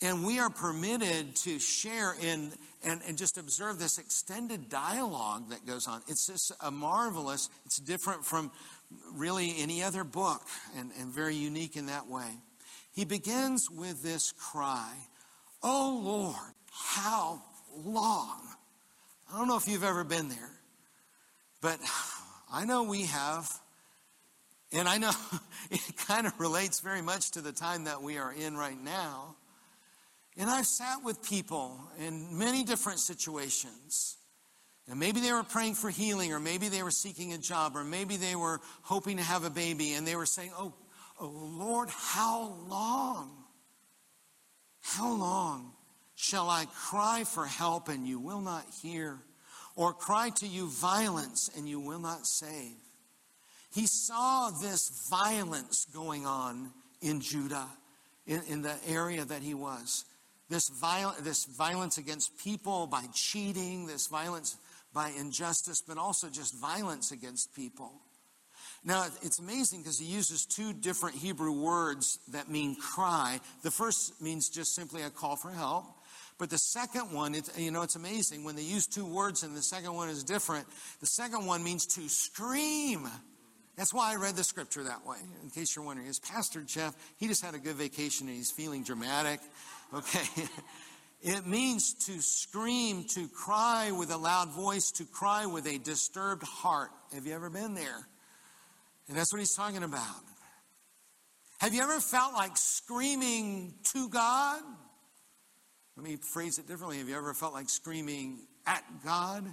And 0.00 0.26
we 0.26 0.40
are 0.40 0.50
permitted 0.50 1.36
to 1.36 1.60
share 1.60 2.14
in 2.20 2.50
and, 2.82 3.00
and 3.06 3.16
just 3.16 3.38
observe 3.38 3.78
this 3.78 3.98
extended 3.98 4.68
dialogue 4.68 5.50
that 5.50 5.64
goes 5.64 5.86
on. 5.86 6.02
It's 6.08 6.26
just 6.26 6.50
a 6.60 6.72
marvelous, 6.72 7.48
it's 7.66 7.76
different 7.76 8.24
from 8.24 8.50
really 9.14 9.54
any 9.58 9.82
other 9.82 10.04
book 10.04 10.42
and, 10.76 10.90
and 10.98 11.12
very 11.12 11.34
unique 11.34 11.76
in 11.76 11.86
that 11.86 12.08
way. 12.08 12.28
He 12.92 13.04
begins 13.04 13.70
with 13.70 14.02
this 14.02 14.32
cry, 14.32 14.92
Oh 15.62 16.00
Lord, 16.04 16.54
how 16.70 17.42
long? 17.84 18.40
I 19.32 19.38
don't 19.38 19.48
know 19.48 19.56
if 19.56 19.68
you've 19.68 19.84
ever 19.84 20.04
been 20.04 20.28
there, 20.28 20.50
but 21.60 21.78
I 22.52 22.64
know 22.64 22.82
we 22.84 23.02
have. 23.04 23.50
And 24.74 24.88
I 24.88 24.98
know 24.98 25.12
it 25.70 25.96
kind 26.06 26.26
of 26.26 26.38
relates 26.40 26.80
very 26.80 27.02
much 27.02 27.32
to 27.32 27.40
the 27.40 27.52
time 27.52 27.84
that 27.84 28.02
we 28.02 28.18
are 28.18 28.32
in 28.32 28.56
right 28.56 28.80
now. 28.82 29.36
And 30.36 30.48
I've 30.48 30.66
sat 30.66 31.04
with 31.04 31.22
people 31.22 31.78
in 31.98 32.38
many 32.38 32.64
different 32.64 32.98
situations 32.98 34.16
and 34.90 34.98
maybe 34.98 35.20
they 35.20 35.32
were 35.32 35.44
praying 35.44 35.74
for 35.74 35.90
healing, 35.90 36.32
or 36.32 36.40
maybe 36.40 36.68
they 36.68 36.82
were 36.82 36.90
seeking 36.90 37.32
a 37.32 37.38
job, 37.38 37.76
or 37.76 37.84
maybe 37.84 38.16
they 38.16 38.34
were 38.34 38.60
hoping 38.82 39.18
to 39.18 39.22
have 39.22 39.44
a 39.44 39.50
baby, 39.50 39.92
and 39.92 40.06
they 40.06 40.16
were 40.16 40.26
saying, 40.26 40.50
Oh, 40.58 40.74
oh 41.20 41.26
Lord, 41.26 41.88
how 41.90 42.56
long? 42.68 43.30
How 44.80 45.12
long 45.12 45.72
shall 46.16 46.50
I 46.50 46.66
cry 46.66 47.24
for 47.24 47.46
help 47.46 47.88
and 47.88 48.06
you 48.06 48.18
will 48.18 48.40
not 48.40 48.64
hear, 48.82 49.18
or 49.76 49.92
cry 49.92 50.30
to 50.36 50.46
you 50.46 50.68
violence 50.68 51.48
and 51.56 51.68
you 51.68 51.78
will 51.78 52.00
not 52.00 52.26
save? 52.26 52.76
He 53.72 53.86
saw 53.86 54.50
this 54.50 55.08
violence 55.08 55.86
going 55.94 56.26
on 56.26 56.72
in 57.00 57.20
Judah, 57.20 57.68
in, 58.26 58.42
in 58.48 58.62
the 58.62 58.74
area 58.86 59.24
that 59.24 59.42
he 59.42 59.54
was. 59.54 60.04
This, 60.50 60.68
viol- 60.68 61.14
this 61.20 61.46
violence 61.46 61.96
against 61.96 62.36
people 62.38 62.86
by 62.86 63.04
cheating, 63.14 63.86
this 63.86 64.08
violence 64.08 64.56
by 64.92 65.10
injustice, 65.10 65.82
but 65.86 65.98
also 65.98 66.28
just 66.28 66.60
violence 66.60 67.12
against 67.12 67.54
people. 67.54 67.92
Now, 68.84 69.06
it's 69.22 69.38
amazing 69.38 69.82
because 69.82 69.98
he 69.98 70.06
uses 70.06 70.44
two 70.44 70.72
different 70.72 71.16
Hebrew 71.16 71.52
words 71.52 72.18
that 72.32 72.50
mean 72.50 72.74
cry. 72.74 73.40
The 73.62 73.70
first 73.70 74.20
means 74.20 74.48
just 74.48 74.74
simply 74.74 75.02
a 75.02 75.10
call 75.10 75.36
for 75.36 75.50
help. 75.50 75.84
But 76.38 76.50
the 76.50 76.58
second 76.58 77.12
one, 77.12 77.36
it, 77.36 77.48
you 77.56 77.70
know, 77.70 77.82
it's 77.82 77.94
amazing. 77.94 78.42
When 78.42 78.56
they 78.56 78.62
use 78.62 78.86
two 78.86 79.06
words 79.06 79.44
and 79.44 79.56
the 79.56 79.62
second 79.62 79.94
one 79.94 80.08
is 80.08 80.24
different, 80.24 80.66
the 81.00 81.06
second 81.06 81.46
one 81.46 81.62
means 81.62 81.86
to 81.94 82.08
scream. 82.08 83.08
That's 83.76 83.94
why 83.94 84.12
I 84.12 84.16
read 84.16 84.34
the 84.34 84.44
scripture 84.44 84.82
that 84.82 85.06
way, 85.06 85.18
in 85.42 85.50
case 85.50 85.76
you're 85.76 85.84
wondering. 85.84 86.08
Is 86.08 86.18
Pastor 86.18 86.62
Jeff, 86.62 86.96
he 87.16 87.28
just 87.28 87.44
had 87.44 87.54
a 87.54 87.58
good 87.58 87.76
vacation 87.76 88.26
and 88.26 88.36
he's 88.36 88.50
feeling 88.50 88.82
dramatic. 88.82 89.40
Okay. 89.94 90.26
It 91.22 91.46
means 91.46 91.94
to 92.06 92.20
scream, 92.20 93.04
to 93.10 93.28
cry 93.28 93.92
with 93.92 94.10
a 94.10 94.16
loud 94.16 94.50
voice, 94.50 94.90
to 94.92 95.04
cry 95.04 95.46
with 95.46 95.66
a 95.66 95.78
disturbed 95.78 96.42
heart. 96.42 96.90
Have 97.14 97.26
you 97.26 97.34
ever 97.34 97.48
been 97.48 97.74
there? 97.74 98.08
And 99.08 99.16
that's 99.16 99.32
what 99.32 99.38
he's 99.38 99.54
talking 99.54 99.84
about. 99.84 100.16
Have 101.58 101.74
you 101.74 101.82
ever 101.82 102.00
felt 102.00 102.34
like 102.34 102.56
screaming 102.56 103.74
to 103.92 104.08
God? 104.08 104.62
Let 105.96 106.04
me 106.04 106.18
phrase 106.32 106.58
it 106.58 106.66
differently. 106.66 106.98
Have 106.98 107.08
you 107.08 107.16
ever 107.16 107.34
felt 107.34 107.52
like 107.52 107.68
screaming 107.68 108.40
at 108.66 108.82
God? 109.04 109.44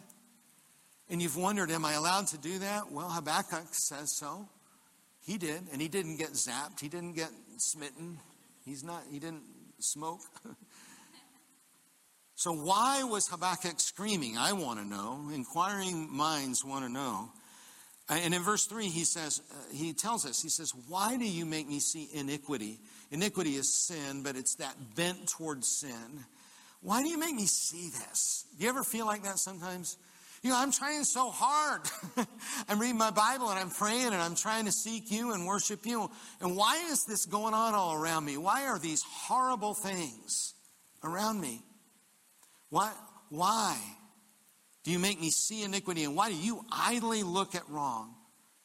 And 1.08 1.22
you've 1.22 1.38
wondered, 1.38 1.70
am 1.70 1.86
I 1.86 1.94
allowed 1.94 2.28
to 2.28 2.40
do 2.40 2.60
that? 2.60 2.92
Well, 2.92 3.10
Habakkuk 3.10 3.68
says 3.74 4.18
so. 4.18 4.50
He 5.22 5.38
did, 5.38 5.68
and 5.72 5.80
he 5.80 5.88
didn't 5.88 6.18
get 6.18 6.32
zapped. 6.32 6.80
He 6.80 6.90
didn't 6.90 7.14
get 7.14 7.30
smitten. 7.58 8.18
He's 8.66 8.84
not, 8.84 9.04
he 9.12 9.20
didn't 9.20 9.44
smoke. 9.80 10.22
So, 12.40 12.54
why 12.54 13.04
was 13.04 13.28
Habakkuk 13.28 13.82
screaming? 13.82 14.38
I 14.38 14.54
want 14.54 14.80
to 14.80 14.86
know. 14.86 15.30
Inquiring 15.36 16.08
minds 16.10 16.64
want 16.64 16.86
to 16.86 16.90
know. 16.90 17.28
And 18.08 18.34
in 18.34 18.42
verse 18.44 18.66
3, 18.66 18.88
he 18.88 19.04
says, 19.04 19.42
uh, 19.52 19.56
he 19.74 19.92
tells 19.92 20.26
us, 20.26 20.42
he 20.42 20.48
says, 20.48 20.72
Why 20.88 21.18
do 21.18 21.30
you 21.30 21.46
make 21.46 21.68
me 21.68 21.82
see 21.82 22.08
iniquity? 22.14 22.80
Iniquity 23.12 23.56
is 23.56 23.86
sin, 23.86 24.24
but 24.24 24.38
it's 24.38 24.56
that 24.56 24.74
bent 24.96 25.28
towards 25.28 25.68
sin. 25.68 26.24
Why 26.80 27.04
do 27.04 27.10
you 27.10 27.20
make 27.20 27.36
me 27.36 27.46
see 27.46 27.90
this? 27.90 28.46
Do 28.58 28.64
you 28.64 28.70
ever 28.70 28.86
feel 28.86 29.06
like 29.06 29.24
that 29.24 29.38
sometimes? 29.38 29.98
You 30.42 30.52
know, 30.52 30.60
I'm 30.60 30.72
trying 30.72 31.04
so 31.04 31.32
hard. 31.32 31.82
I'm 32.70 32.80
reading 32.80 32.98
my 32.98 33.12
Bible 33.12 33.50
and 33.50 33.60
I'm 33.60 33.70
praying 33.70 34.14
and 34.14 34.16
I'm 34.16 34.36
trying 34.36 34.64
to 34.64 34.72
seek 34.72 35.12
you 35.12 35.34
and 35.34 35.46
worship 35.46 35.86
you. 35.86 36.10
And 36.40 36.56
why 36.56 36.88
is 36.90 37.04
this 37.04 37.26
going 37.26 37.54
on 37.54 37.76
all 37.76 37.96
around 37.96 38.24
me? 38.24 38.38
Why 38.38 38.68
are 38.68 38.80
these 38.80 39.04
horrible 39.04 39.74
things 39.74 40.54
around 41.04 41.42
me? 41.42 41.64
Why? 42.70 42.92
Why 43.30 43.78
do 44.84 44.92
you 44.92 45.00
make 45.00 45.20
me 45.20 45.30
see 45.30 45.64
iniquity? 45.64 46.04
And 46.04 46.16
why 46.16 46.30
do 46.30 46.36
you 46.36 46.66
idly 46.72 47.24
look 47.24 47.56
at 47.56 47.68
wrong? 47.70 48.16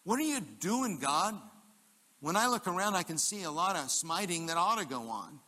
What 0.04 0.18
are 0.18 0.22
you 0.22 0.40
doing, 0.40 0.98
God? 0.98 1.34
When 2.20 2.36
I 2.36 2.48
look 2.48 2.66
around, 2.66 2.94
I 2.94 3.02
can 3.02 3.18
see 3.18 3.42
a 3.42 3.50
lot 3.50 3.76
of 3.76 3.90
smiting 3.90 4.46
that 4.46 4.56
ought 4.56 4.78
to 4.78 4.86
go 4.86 5.08
on. 5.08 5.40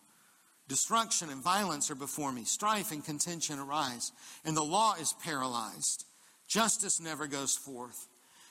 Destruction 0.69 1.31
and 1.31 1.43
violence 1.43 1.91
are 1.91 1.95
before 1.95 2.33
me. 2.33 2.45
Strife 2.45 2.91
and 2.91 3.05
contention 3.05 3.59
arise. 3.59 4.13
And 4.45 4.57
the 4.57 4.65
law 4.65 4.95
is 5.01 5.15
paralyzed. 5.25 6.05
Justice 6.49 7.01
never 7.01 7.27
goes 7.27 7.57
forth. 7.57 8.09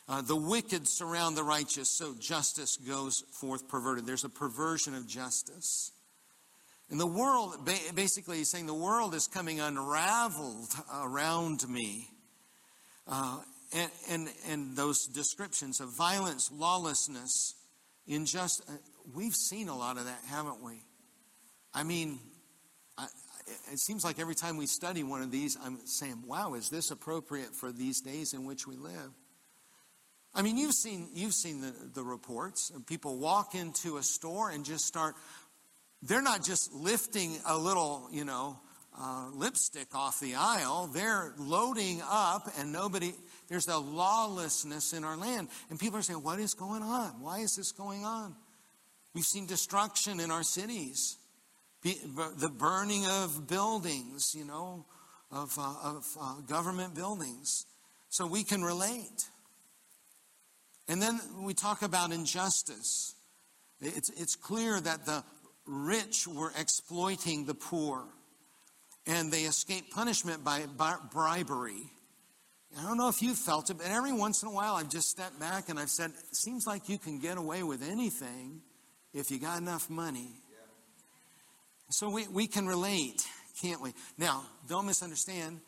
Uh, 0.08 0.22
the 0.22 0.36
wicked 0.36 0.88
surround 0.88 1.36
the 1.36 1.44
righteous, 1.44 1.90
so 1.90 2.14
justice 2.20 2.78
goes 2.78 3.24
forth 3.32 3.68
perverted. 3.68 4.06
There's 4.06 4.24
a 4.24 4.30
perversion 4.30 4.94
of 4.94 5.08
justice. 5.08 5.92
And 6.90 7.00
the 7.00 7.08
world, 7.08 7.68
basically, 7.96 8.38
he's 8.38 8.52
saying 8.52 8.68
the 8.68 8.74
world 8.74 9.16
is 9.16 9.28
coming 9.28 9.60
unraveled 9.60 10.74
around 10.94 11.68
me. 11.68 12.10
Uh, 13.08 13.40
and, 13.74 13.92
and, 14.10 14.30
and 14.48 14.78
those 14.78 15.08
descriptions 15.08 15.80
of 15.80 15.90
violence, 15.98 16.52
lawlessness, 16.52 17.56
injustice, 18.08 18.66
uh, 18.70 18.78
we've 19.16 19.34
seen 19.34 19.68
a 19.68 19.76
lot 19.76 19.98
of 19.98 20.06
that, 20.06 20.20
haven't 20.28 20.64
we? 20.64 20.84
I 21.74 21.84
mean, 21.84 22.20
it 23.72 23.80
seems 23.80 24.04
like 24.04 24.20
every 24.20 24.36
time 24.36 24.58
we 24.58 24.66
study 24.66 25.04
one 25.04 25.22
of 25.22 25.32
these, 25.32 25.58
I'm 25.64 25.80
saying, 25.86 26.24
wow, 26.26 26.54
is 26.56 26.70
this 26.70 26.92
appropriate 26.92 27.56
for 27.56 27.72
these 27.72 28.02
days 28.02 28.34
in 28.34 28.46
which 28.46 28.68
we 28.68 28.76
live? 28.76 29.12
I 30.34 30.42
mean, 30.42 30.58
you've 30.58 30.74
seen, 30.74 31.10
you've 31.14 31.34
seen 31.34 31.62
the, 31.62 31.74
the 31.94 32.04
reports. 32.04 32.72
People 32.88 33.18
walk 33.18 33.56
into 33.56 33.98
a 33.98 34.04
store 34.04 34.50
and 34.50 34.66
just 34.66 34.86
start, 34.86 35.16
they're 36.02 36.22
not 36.22 36.44
just 36.44 36.74
lifting 36.74 37.38
a 37.48 37.58
little, 37.58 38.08
you 38.12 38.26
know, 38.26 38.60
uh, 38.98 39.30
lipstick 39.34 39.94
off 39.94 40.20
the 40.20 40.36
aisle. 40.36 40.88
They're 40.88 41.34
loading 41.38 42.02
up, 42.10 42.48
and 42.58 42.72
nobody, 42.72 43.14
there's 43.50 43.68
a 43.68 43.78
lawlessness 43.78 44.94
in 44.94 45.04
our 45.04 45.18
land. 45.18 45.50
And 45.70 45.80
people 45.80 46.00
are 46.00 46.02
saying, 46.02 46.24
What 46.24 46.40
is 46.40 46.54
going 46.54 46.84
on? 46.84 47.22
Why 47.22 47.40
is 47.40 47.56
this 47.56 47.72
going 47.72 48.06
on? 48.06 48.36
We've 49.14 49.26
seen 49.26 49.46
destruction 49.46 50.20
in 50.20 50.32
our 50.32 50.44
cities 50.44 51.18
the 51.86 52.50
burning 52.50 53.06
of 53.06 53.48
buildings, 53.48 54.34
you 54.36 54.46
know, 54.46 54.86
of, 55.32 55.56
uh, 55.58 55.74
of 55.84 56.18
uh, 56.20 56.36
government 56.48 56.96
buildings. 56.96 57.66
So 58.10 58.26
we 58.26 58.44
can 58.44 58.64
relate. 58.64 59.30
And 60.88 61.02
then 61.02 61.20
we 61.42 61.54
talk 61.54 61.84
about 61.84 62.12
injustice. 62.12 63.14
It's, 63.82 64.10
it's 64.10 64.36
clear 64.36 64.80
that 64.80 65.06
the 65.06 65.24
rich 65.66 66.28
were 66.28 66.52
exploiting 66.58 67.46
the 67.46 67.54
poor, 67.54 68.06
and 69.08 69.32
they 69.32 69.42
escaped 69.42 69.92
punishment 69.92 70.44
by 70.44 70.64
bribery. 71.12 71.92
I 72.78 72.84
don't 72.84 72.98
know 72.98 73.08
if 73.08 73.22
you 73.22 73.34
felt 73.36 73.70
it, 73.70 73.78
but 73.78 73.88
every 73.88 74.12
once 74.12 74.44
in 74.44 74.50
a 74.50 74.52
while 74.52 74.76
I've 74.76 74.90
just 74.90 75.10
stepped 75.10 75.40
back 75.40 75.70
and 75.70 75.80
I've 75.80 75.90
said, 75.90 76.10
it 76.10 76.36
seems 76.36 76.68
like 76.68 76.90
you 76.90 76.98
can 76.98 77.20
get 77.20 77.38
away 77.38 77.64
with 77.64 77.82
anything 77.82 78.62
if 79.14 79.32
you 79.32 79.40
got 79.40 79.62
enough 79.62 79.90
money. 79.90 80.32
So 81.90 82.10
we, 82.10 82.28
we 82.28 82.48
can 82.48 82.68
relate, 82.68 83.26
can't 83.62 83.82
we? 83.82 83.94
Now, 84.18 84.44
don't 84.68 84.88
misunderstand. 84.88 85.62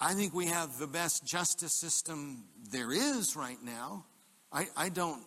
I 0.00 0.14
think 0.14 0.32
we 0.32 0.46
have 0.46 0.78
the 0.78 0.86
best 0.86 1.26
justice 1.26 1.72
system 1.72 2.44
there 2.70 2.92
is 2.92 3.34
right 3.34 3.58
now. 3.62 4.04
I, 4.52 4.68
I 4.76 4.88
don't 4.88 5.22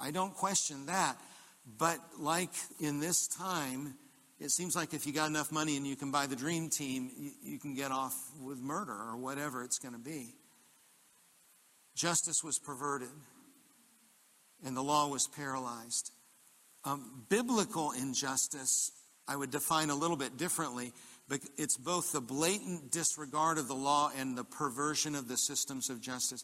I 0.00 0.10
don't 0.12 0.34
question 0.34 0.86
that. 0.86 1.16
But 1.76 1.98
like 2.18 2.52
in 2.80 3.00
this 3.00 3.26
time, 3.26 3.94
it 4.40 4.50
seems 4.50 4.76
like 4.76 4.94
if 4.94 5.06
you 5.06 5.12
got 5.12 5.28
enough 5.28 5.52
money 5.52 5.76
and 5.76 5.86
you 5.86 5.96
can 5.96 6.10
buy 6.10 6.26
the 6.26 6.36
dream 6.36 6.70
team, 6.70 7.10
you, 7.18 7.32
you 7.42 7.58
can 7.58 7.74
get 7.74 7.90
off 7.90 8.14
with 8.40 8.58
murder 8.60 8.92
or 8.92 9.16
whatever 9.16 9.64
it's 9.64 9.78
going 9.78 9.94
to 9.94 10.00
be. 10.00 10.34
Justice 11.96 12.44
was 12.44 12.58
perverted, 12.60 13.08
and 14.64 14.76
the 14.76 14.82
law 14.82 15.08
was 15.08 15.26
paralyzed. 15.26 16.12
Um, 16.84 17.24
biblical 17.28 17.90
injustice 17.90 18.92
I 19.28 19.36
would 19.36 19.50
define 19.50 19.90
a 19.90 19.94
little 19.94 20.16
bit 20.16 20.38
differently, 20.38 20.94
but 21.28 21.40
it's 21.58 21.76
both 21.76 22.12
the 22.12 22.20
blatant 22.20 22.90
disregard 22.90 23.58
of 23.58 23.68
the 23.68 23.74
law 23.74 24.10
and 24.16 24.36
the 24.36 24.44
perversion 24.44 25.14
of 25.14 25.28
the 25.28 25.36
systems 25.36 25.90
of 25.90 26.00
justice. 26.00 26.42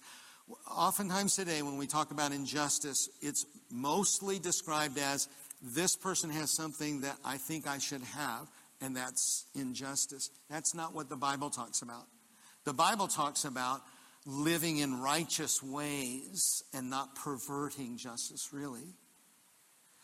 Oftentimes 0.70 1.36
today, 1.36 1.62
when 1.62 1.78
we 1.78 1.86
talk 1.86 2.10
about 2.10 2.32
injustice, 2.32 3.08
it's 3.22 3.46
mostly 3.70 4.38
described 4.38 4.98
as 4.98 5.28
this 5.62 5.96
person 5.96 6.30
has 6.30 6.50
something 6.50 7.00
that 7.00 7.16
I 7.24 7.38
think 7.38 7.66
I 7.66 7.78
should 7.78 8.02
have, 8.02 8.50
and 8.80 8.94
that's 8.94 9.46
injustice. 9.54 10.30
That's 10.50 10.74
not 10.74 10.94
what 10.94 11.08
the 11.08 11.16
Bible 11.16 11.48
talks 11.48 11.80
about. 11.80 12.04
The 12.64 12.74
Bible 12.74 13.08
talks 13.08 13.44
about 13.44 13.80
living 14.26 14.78
in 14.78 15.00
righteous 15.00 15.62
ways 15.62 16.62
and 16.74 16.90
not 16.90 17.14
perverting 17.14 17.96
justice, 17.96 18.50
really. 18.52 18.94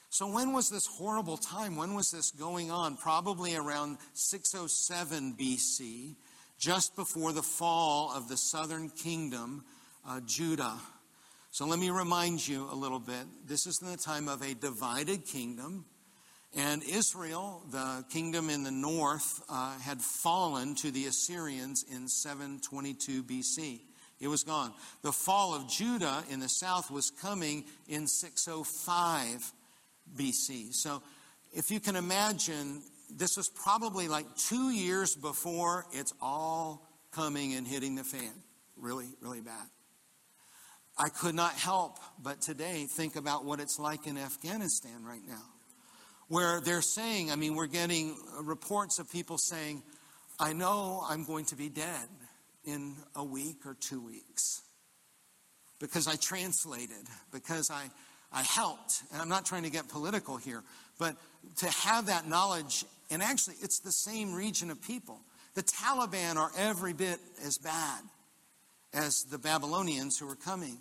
So, 0.09 0.33
when 0.33 0.53
was 0.53 0.70
this 0.70 0.87
horrible 0.87 1.37
time? 1.37 1.76
When 1.76 1.94
was 1.94 2.11
this 2.11 2.31
going 2.31 2.70
on? 2.70 2.96
Probably 2.96 3.55
around 3.55 3.98
607 4.14 5.37
BC, 5.38 6.16
just 6.59 6.96
before 6.96 7.33
the 7.33 7.42
fall 7.42 8.12
of 8.14 8.29
the 8.29 8.37
southern 8.37 8.90
kingdom, 8.90 9.64
uh, 10.06 10.20
Judah. 10.26 10.76
So, 11.50 11.66
let 11.66 11.78
me 11.78 11.90
remind 11.90 12.46
you 12.46 12.68
a 12.70 12.74
little 12.74 13.00
bit. 13.00 13.24
This 13.46 13.66
is 13.66 13.80
in 13.82 13.90
the 13.90 13.96
time 13.96 14.28
of 14.28 14.42
a 14.42 14.54
divided 14.54 15.26
kingdom. 15.26 15.84
And 16.56 16.82
Israel, 16.82 17.62
the 17.70 18.04
kingdom 18.10 18.50
in 18.50 18.64
the 18.64 18.72
north, 18.72 19.40
uh, 19.48 19.78
had 19.78 20.00
fallen 20.00 20.74
to 20.76 20.90
the 20.90 21.06
Assyrians 21.06 21.84
in 21.88 22.08
722 22.08 23.22
BC. 23.22 23.80
It 24.20 24.28
was 24.28 24.42
gone. 24.42 24.74
The 25.02 25.12
fall 25.12 25.54
of 25.54 25.68
Judah 25.68 26.24
in 26.28 26.40
the 26.40 26.48
south 26.48 26.90
was 26.90 27.10
coming 27.10 27.64
in 27.88 28.06
605 28.06 29.52
BC. 30.16 30.74
So 30.74 31.02
if 31.52 31.70
you 31.70 31.80
can 31.80 31.96
imagine, 31.96 32.82
this 33.08 33.36
was 33.36 33.48
probably 33.48 34.08
like 34.08 34.26
two 34.36 34.70
years 34.70 35.14
before 35.14 35.86
it's 35.92 36.12
all 36.20 36.86
coming 37.12 37.54
and 37.54 37.66
hitting 37.66 37.94
the 37.94 38.04
fan. 38.04 38.32
Really, 38.76 39.08
really 39.20 39.40
bad. 39.40 39.66
I 41.00 41.08
could 41.08 41.34
not 41.34 41.54
help 41.54 41.98
but 42.22 42.42
today 42.42 42.84
think 42.84 43.16
about 43.16 43.46
what 43.46 43.58
it's 43.58 43.78
like 43.78 44.06
in 44.06 44.18
Afghanistan 44.18 45.02
right 45.02 45.26
now, 45.26 45.42
where 46.28 46.60
they're 46.60 46.82
saying, 46.82 47.30
I 47.30 47.36
mean, 47.36 47.54
we're 47.54 47.66
getting 47.66 48.16
reports 48.42 48.98
of 48.98 49.10
people 49.10 49.38
saying, 49.38 49.82
I 50.38 50.52
know 50.52 51.02
I'm 51.08 51.24
going 51.24 51.46
to 51.46 51.56
be 51.56 51.70
dead 51.70 52.06
in 52.66 52.96
a 53.16 53.24
week 53.24 53.64
or 53.64 53.74
two 53.80 54.04
weeks 54.04 54.60
because 55.78 56.06
I 56.06 56.16
translated, 56.16 57.06
because 57.32 57.70
I 57.70 57.88
I 58.32 58.42
helped. 58.42 59.02
And 59.12 59.20
I'm 59.20 59.28
not 59.28 59.44
trying 59.44 59.64
to 59.64 59.70
get 59.70 59.88
political 59.88 60.36
here, 60.36 60.62
but 60.98 61.16
to 61.56 61.70
have 61.70 62.06
that 62.06 62.28
knowledge, 62.28 62.84
and 63.10 63.22
actually, 63.22 63.56
it's 63.62 63.80
the 63.80 63.90
same 63.90 64.34
region 64.34 64.70
of 64.70 64.80
people. 64.82 65.20
The 65.54 65.62
Taliban 65.62 66.36
are 66.36 66.50
every 66.56 66.92
bit 66.92 67.18
as 67.44 67.58
bad 67.58 68.02
as 68.92 69.24
the 69.24 69.38
Babylonians 69.38 70.18
who 70.18 70.28
are 70.28 70.36
coming. 70.36 70.78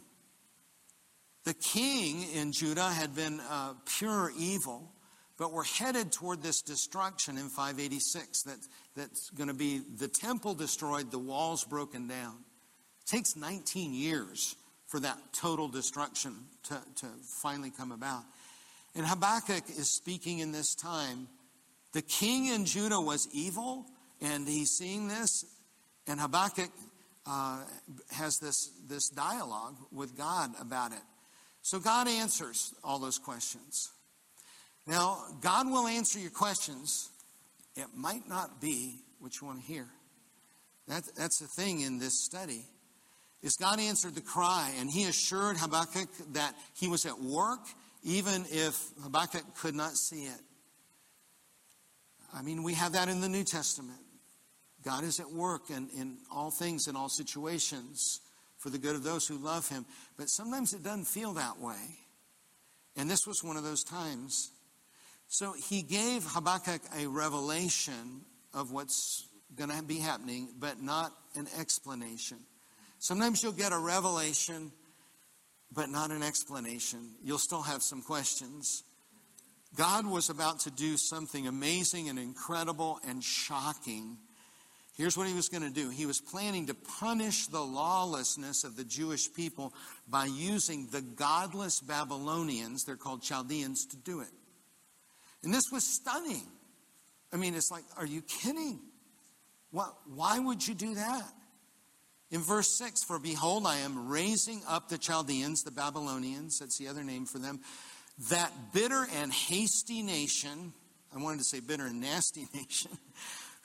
The 1.46 1.54
king 1.54 2.24
in 2.34 2.52
Judah 2.52 2.90
had 2.90 3.16
been 3.16 3.40
uh, 3.40 3.74
pure 3.98 4.32
evil, 4.38 4.92
but 5.38 5.54
we're 5.54 5.64
headed 5.64 6.12
toward 6.12 6.44
this 6.44 6.62
destruction 6.62 7.38
in 7.38 7.50
586 7.50 8.44
that, 8.44 8.58
that's 8.96 9.30
going 9.32 9.48
to 9.48 9.54
be 9.54 9.80
the 9.80 10.08
temple 10.08 10.54
destroyed, 10.54 11.12
the 11.12 11.20
walls 11.20 11.64
broken 11.64 12.08
down. 12.08 12.36
It 13.02 13.08
takes 13.10 13.36
19 13.36 13.94
years 13.94 14.56
for 14.88 15.00
that 15.00 15.18
total 15.34 15.70
destruction 15.70 16.36
to, 16.64 16.82
to 16.96 17.08
finally 17.42 17.72
come 17.72 17.92
about. 17.92 18.24
And 18.96 19.06
Habakkuk 19.06 19.64
is 19.70 19.90
speaking 19.90 20.40
in 20.40 20.52
this 20.52 20.76
time. 20.76 21.28
The 21.94 22.02
king 22.02 22.48
in 22.48 22.66
Judah 22.66 23.00
was 23.00 23.28
evil, 23.32 23.86
and 24.22 24.48
he's 24.48 24.72
seeing 24.72 25.08
this. 25.08 25.46
And 26.08 26.20
Habakkuk 26.20 26.72
uh, 27.26 27.64
has 28.12 28.40
this, 28.40 28.72
this 28.88 29.10
dialogue 29.10 29.78
with 29.92 30.18
God 30.18 30.52
about 30.60 30.92
it. 30.92 31.02
So 31.70 31.80
God 31.80 32.08
answers 32.08 32.74
all 32.84 32.98
those 32.98 33.20
questions. 33.20 33.92
Now, 34.88 35.20
God 35.40 35.70
will 35.70 35.86
answer 35.86 36.18
your 36.18 36.32
questions. 36.32 37.12
It 37.76 37.86
might 37.96 38.28
not 38.28 38.60
be 38.60 38.96
what 39.20 39.40
you 39.40 39.46
want 39.46 39.60
to 39.60 39.66
hear. 39.68 39.86
That, 40.88 41.04
that's 41.16 41.38
the 41.38 41.46
thing 41.46 41.82
in 41.82 42.00
this 42.00 42.26
study. 42.26 42.66
Is 43.44 43.56
God 43.56 43.80
answered 43.80 44.16
the 44.16 44.22
cry, 44.22 44.74
and 44.80 44.90
he 44.90 45.06
assured 45.06 45.58
Habakkuk 45.58 46.10
that 46.34 46.56
he 46.74 46.88
was 46.88 47.06
at 47.06 47.20
work, 47.20 47.68
even 48.02 48.46
if 48.50 48.76
Habakkuk 49.04 49.44
could 49.60 49.76
not 49.76 49.92
see 49.92 50.24
it. 50.24 50.42
I 52.34 52.42
mean, 52.42 52.64
we 52.64 52.74
have 52.74 52.94
that 52.94 53.10
in 53.10 53.22
the 53.22 53.30
New 53.30 53.44
Testament. 53.44 54.02
God 54.84 55.04
is 55.04 55.20
at 55.20 55.32
work 55.32 55.70
in, 55.70 55.88
in 55.96 56.18
all 56.34 56.50
things, 56.50 56.88
in 56.88 56.96
all 56.96 57.10
situations, 57.10 58.22
for 58.60 58.70
the 58.70 58.78
good 58.78 58.96
of 58.96 59.04
those 59.04 59.28
who 59.28 59.38
love 59.38 59.68
him. 59.68 59.86
But 60.18 60.30
sometimes 60.30 60.74
it 60.74 60.84
doesn't 60.84 61.06
feel 61.06 61.34
that 61.34 61.60
way. 61.60 61.98
And 62.96 63.10
this 63.10 63.26
was 63.26 63.44
one 63.44 63.58
of 63.58 63.64
those 63.64 63.84
times. 63.84 64.52
So 65.28 65.54
he 65.54 65.82
gave 65.82 66.24
Habakkuk 66.26 66.82
a 66.98 67.08
revelation 67.08 68.22
of 68.54 68.72
what's 68.72 69.26
going 69.56 69.70
to 69.70 69.84
be 69.84 69.98
happening, 69.98 70.50
but 70.60 70.82
not 70.82 71.12
an 71.36 71.48
explanation. 71.58 72.38
Sometimes 73.00 73.42
you'll 73.42 73.54
get 73.54 73.72
a 73.72 73.78
revelation, 73.78 74.72
but 75.72 75.90
not 75.90 76.12
an 76.12 76.22
explanation. 76.22 77.12
You'll 77.24 77.38
still 77.38 77.62
have 77.62 77.82
some 77.82 78.02
questions. 78.02 78.84
God 79.76 80.06
was 80.06 80.30
about 80.30 80.62
to 80.62 80.72
do 80.72 80.98
something 80.98 81.48
amazing 81.48 82.10
and 82.10 82.20
incredible 82.20 83.00
and 83.08 83.24
shocking. 83.24 84.18
Here's 85.00 85.18
what 85.18 85.30
he 85.30 85.34
was 85.34 85.48
going 85.48 85.64
to 85.64 85.70
do. 85.70 85.90
He 85.90 86.06
was 86.06 86.20
planning 86.20 86.68
to 86.68 86.74
punish 86.74 87.48
the 87.48 87.62
lawlessness 87.62 88.66
of 88.66 88.76
the 88.76 88.84
Jewish 88.84 89.34
people 89.34 89.74
by 90.10 90.26
using 90.26 90.88
the 90.88 91.00
godless 91.00 91.80
Babylonians, 91.80 92.84
they're 92.84 92.98
called 92.98 93.24
Chaldeans, 93.24 93.86
to 93.86 93.96
do 93.96 94.20
it. 94.20 94.28
And 95.42 95.54
this 95.54 95.72
was 95.72 95.86
stunning. 95.86 96.44
I 97.32 97.38
mean, 97.38 97.56
it's 97.56 97.72
like, 97.72 97.86
are 97.96 98.06
you 98.06 98.22
kidding? 98.22 98.82
What, 99.72 99.96
why 100.14 100.38
would 100.38 100.68
you 100.68 100.74
do 100.74 100.96
that? 100.96 101.32
In 102.30 102.42
verse 102.42 102.68
6, 102.78 103.06
for 103.06 103.20
behold, 103.20 103.66
I 103.66 103.78
am 103.78 104.10
raising 104.10 104.62
up 104.68 104.90
the 104.90 104.98
Chaldeans, 104.98 105.64
the 105.64 105.72
Babylonians, 105.72 106.60
that's 106.60 106.78
the 106.78 106.90
other 106.90 107.06
name 107.06 107.26
for 107.26 107.40
them, 107.40 107.62
that 108.32 108.52
bitter 108.74 109.08
and 109.22 109.32
hasty 109.32 110.02
nation, 110.02 110.74
I 111.16 111.24
wanted 111.24 111.38
to 111.38 111.46
say 111.46 111.62
bitter 111.62 111.86
and 111.86 112.02
nasty 112.02 112.50
nation, 112.54 112.92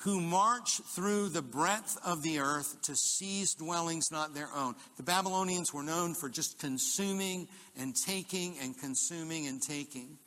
who 0.04 0.20
march 0.20 0.82
through 0.94 1.30
the 1.30 1.40
breadth 1.40 1.96
of 2.04 2.22
the 2.22 2.38
earth 2.38 2.76
to 2.82 2.94
seize 2.94 3.54
dwellings 3.54 4.12
not 4.12 4.34
their 4.34 4.50
own. 4.54 4.74
The 4.98 5.02
Babylonians 5.02 5.72
were 5.72 5.82
known 5.82 6.14
for 6.14 6.28
just 6.28 6.58
consuming 6.58 7.48
and 7.80 7.96
taking 7.96 8.56
and 8.60 8.78
consuming 8.78 9.46
and 9.46 9.62
taking. 9.62 10.18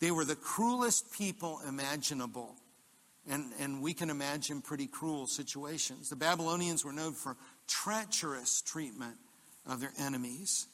They 0.00 0.10
were 0.10 0.24
the 0.24 0.36
cruelest 0.36 1.12
people 1.12 1.60
imaginable. 1.68 2.56
And, 3.28 3.52
and 3.60 3.82
we 3.82 3.92
can 3.92 4.08
imagine 4.08 4.62
pretty 4.62 4.86
cruel 4.86 5.26
situations. 5.26 6.08
The 6.08 6.16
Babylonians 6.16 6.82
were 6.82 6.92
known 6.92 7.12
for 7.12 7.36
treacherous 7.68 8.62
treatment 8.62 9.16
of 9.66 9.82
their 9.82 9.92
enemies. 9.98 10.66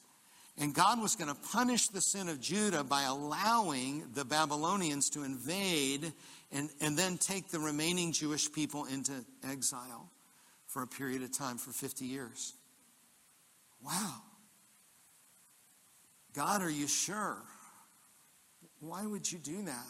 And 0.57 0.73
God 0.73 1.03
was 1.03 1.17
going 1.17 1.35
to 1.35 1.41
punish 1.53 1.89
the 1.89 2.01
sin 2.01 2.29
of 2.29 2.41
Judah 2.41 2.85
by 2.85 3.03
allowing 3.03 4.05
the 4.15 4.25
Babylonians 4.25 5.11
to 5.11 5.25
invade 5.25 6.13
and, 6.53 6.71
and 6.81 6.97
then 6.97 7.19
take 7.19 7.49
the 7.49 7.59
remaining 7.59 8.13
Jewish 8.13 8.51
people 8.53 8.85
into 8.85 9.13
exile 9.49 10.11
for 10.67 10.83
a 10.83 10.87
period 10.87 11.23
of 11.23 11.37
time, 11.37 11.59
for 11.59 11.73
50 11.73 12.05
years. 12.05 12.55
Wow. 13.85 14.23
God, 16.35 16.63
are 16.63 16.71
you 16.71 16.87
sure? 16.87 17.39
Why 18.81 19.07
would 19.07 19.31
you 19.31 19.39
do 19.39 19.63
that? 19.63 19.87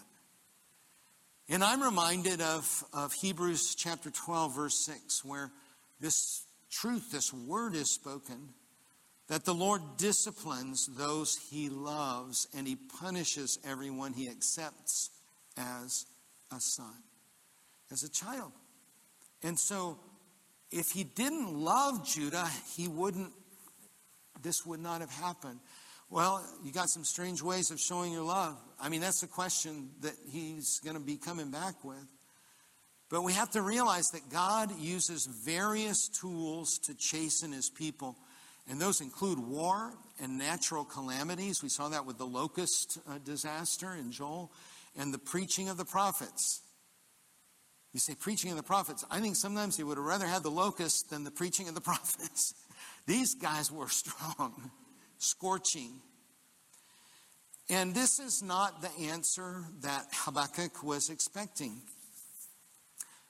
And 1.49 1.63
I'm 1.63 1.83
reminded 1.83 2.41
of, 2.41 2.85
of 2.93 3.13
Hebrews 3.13 3.75
chapter 3.77 4.11
12, 4.11 4.55
verse 4.57 4.85
6, 4.85 5.25
where 5.25 5.53
this 6.01 6.45
truth, 6.71 7.13
this 7.13 7.33
word 7.33 7.75
is 7.75 7.91
spoken 7.91 8.51
that 9.29 9.45
the 9.45 9.55
Lord 9.55 9.83
disciplines 9.97 10.89
those 10.97 11.37
he 11.51 11.69
loves 11.69 12.47
and 12.57 12.67
he 12.67 12.77
punishes 12.77 13.59
everyone 13.65 14.13
he 14.13 14.29
accepts 14.29 15.11
as 15.57 16.07
a 16.57 16.61
son, 16.61 17.03
as 17.93 18.03
a 18.03 18.09
child. 18.09 18.53
And 19.43 19.59
so, 19.59 19.99
if 20.71 20.91
he 20.91 21.05
didn't 21.05 21.55
love 21.55 22.07
Judah, 22.07 22.49
he 22.75 22.89
wouldn't, 22.89 23.33
this 24.43 24.67
would 24.67 24.81
not 24.81 25.01
have 25.01 25.11
happened. 25.11 25.61
Well, 26.11 26.45
you 26.65 26.73
got 26.73 26.89
some 26.89 27.05
strange 27.05 27.43
ways 27.43 27.71
of 27.71 27.81
showing 27.81 28.13
your 28.13 28.23
love. 28.23 28.57
I 28.81 28.89
mean, 28.89 29.01
that's 29.01 29.21
the 29.21 29.27
question 29.27 29.91
that 30.01 30.15
he's 30.31 30.81
going 30.81 30.97
to 30.97 31.03
be 31.03 31.17
coming 31.17 31.51
back 31.51 31.85
with. 31.85 32.07
But 33.09 33.23
we 33.23 33.33
have 33.33 33.51
to 33.53 33.63
realize 33.63 34.09
that 34.09 34.29
God 34.31 34.77
uses 34.79 35.27
various 35.27 36.09
tools 36.09 36.79
to 36.85 36.95
chasten 36.95 37.53
his 37.53 37.71
people. 37.71 38.17
And 38.69 38.81
those 38.81 39.01
include 39.01 39.39
war 39.39 39.93
and 40.21 40.39
natural 40.39 40.85
calamities. 40.85 41.63
We 41.63 41.69
saw 41.69 41.89
that 41.89 42.05
with 42.05 42.19
the 42.19 42.27
locust 42.27 42.99
uh, 43.09 43.19
disaster 43.25 43.95
in 43.95 44.11
Joel 44.11 44.51
and 44.99 45.13
the 45.13 45.19
preaching 45.19 45.69
of 45.69 45.77
the 45.77 45.85
prophets. 45.85 46.63
You 47.93 48.01
say 48.01 48.15
preaching 48.15 48.51
of 48.51 48.57
the 48.57 48.63
prophets. 48.63 49.05
I 49.11 49.21
think 49.21 49.37
sometimes 49.37 49.77
he 49.77 49.83
would 49.83 49.97
have 49.97 50.07
rather 50.07 50.27
had 50.27 50.43
the 50.43 50.51
locusts 50.51 51.03
than 51.03 51.25
the 51.25 51.31
preaching 51.31 51.69
of 51.69 51.75
the 51.75 51.81
prophets. 51.93 52.55
These 53.07 53.35
guys 53.35 53.71
were 53.71 53.89
strong, 53.89 54.71
scorching. 55.19 56.01
And 57.69 57.95
this 57.95 58.21
is 58.21 58.43
not 58.43 58.83
the 58.83 58.91
answer 59.11 59.65
that 59.81 60.07
Habakkuk 60.13 60.83
was 60.83 61.11
expecting. 61.11 61.83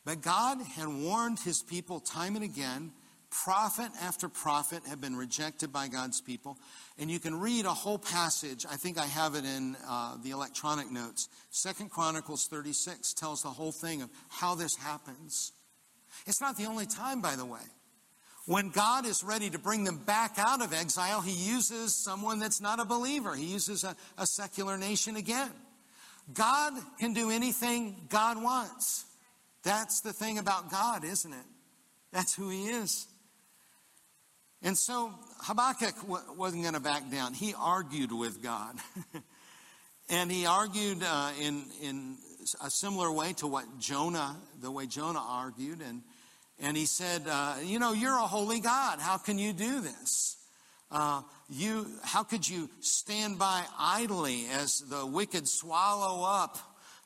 But 0.05 0.21
God 0.21 0.59
had 0.61 0.89
warned 0.89 1.41
his 1.41 1.63
people 1.63 2.01
time 2.01 2.37
and 2.37 2.45
again 2.45 2.93
Prophet 3.45 3.91
after 4.01 4.29
prophet 4.29 4.83
have 4.89 5.01
been 5.01 5.15
rejected 5.15 5.73
by 5.73 5.89
God's 5.89 6.21
people. 6.21 6.57
And 6.99 7.11
you 7.11 7.21
can 7.21 7.39
read 7.39 7.67
a 7.67 7.75
whole 7.75 7.99
passage. 7.99 8.65
I 8.71 8.77
think 8.77 8.99
I 8.99 9.05
have 9.05 9.35
it 9.35 9.45
in 9.45 9.77
uh, 9.87 10.17
the 10.23 10.31
electronic 10.31 10.91
notes. 10.91 11.29
Second 11.51 11.91
Chronicles 11.91 12.47
36 12.47 13.13
tells 13.13 13.43
the 13.43 13.51
whole 13.51 13.73
thing 13.73 14.01
of 14.01 14.11
how 14.29 14.55
this 14.55 14.77
happens. 14.77 15.53
It's 16.27 16.41
not 16.41 16.57
the 16.57 16.65
only 16.65 16.87
time, 16.87 17.21
by 17.21 17.37
the 17.37 17.45
way. 17.45 17.61
When 18.47 18.71
God 18.71 19.07
is 19.07 19.23
ready 19.23 19.51
to 19.51 19.59
bring 19.59 19.85
them 19.85 19.99
back 19.99 20.37
out 20.39 20.63
of 20.63 20.73
exile, 20.73 21.21
he 21.21 21.33
uses 21.33 21.95
someone 21.95 22.39
that's 22.39 22.61
not 22.61 22.81
a 22.81 22.85
believer. 22.85 23.35
He 23.35 23.47
uses 23.47 23.85
a, 23.85 23.97
a 24.17 24.27
secular 24.27 24.79
nation 24.79 25.17
again. 25.17 25.51
God 26.33 26.73
can 26.99 27.13
do 27.13 27.31
anything 27.31 28.07
God 28.09 28.43
wants. 28.43 29.05
That's 29.63 30.01
the 30.01 30.13
thing 30.13 30.39
about 30.39 30.71
God, 30.71 31.05
isn't 31.05 31.33
it? 31.33 31.47
That's 32.13 32.35
who 32.35 32.49
he 32.49 32.69
is. 32.69 33.09
And 34.67 34.77
so 34.77 35.15
Habakkuk 35.43 35.95
wasn't 36.37 36.63
going 36.63 36.75
to 36.75 36.81
back 36.81 37.09
down. 37.09 37.35
He 37.35 37.55
argued 37.57 38.11
with 38.11 38.43
God. 38.43 38.75
and 40.11 40.29
he 40.29 40.45
argued 40.45 41.05
uh, 41.05 41.31
in, 41.41 41.63
in 41.81 42.17
a 42.61 42.69
similar 42.69 43.13
way 43.13 43.33
to 43.35 43.47
what 43.47 43.79
Jonah, 43.79 44.35
the 44.61 44.73
way 44.73 44.89
Jonah 44.89 45.23
argued. 45.25 45.83
And, 45.83 46.03
and 46.59 46.77
he 46.77 46.85
said, 46.85 47.23
uh, 47.31 47.59
You 47.63 47.79
know, 47.79 47.93
you're 47.93 48.19
a 48.19 48.27
holy 48.27 48.59
God. 48.59 48.99
How 48.99 49.19
can 49.19 49.39
you 49.39 49.53
do 49.53 49.83
this? 49.83 50.37
Uh, 50.91 51.23
you, 51.49 51.87
how 52.03 52.25
could 52.25 52.49
you 52.49 52.69
stand 52.81 53.39
by 53.39 53.63
idly 53.79 54.47
as 54.53 54.81
the 54.81 55.07
wicked 55.07 55.47
swallow 55.47 56.25
up 56.27 56.59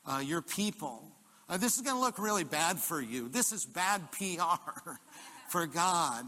uh, 0.07 0.17
your 0.17 0.41
people? 0.41 1.03
Uh, 1.47 1.57
this 1.57 1.75
is 1.75 1.83
going 1.83 1.95
to 1.95 2.01
look 2.01 2.17
really 2.17 2.43
bad 2.43 2.79
for 2.79 2.99
you. 2.99 3.29
This 3.29 3.51
is 3.51 3.67
bad 3.67 4.11
PR 4.13 4.89
for 5.49 5.67
God. 5.67 6.25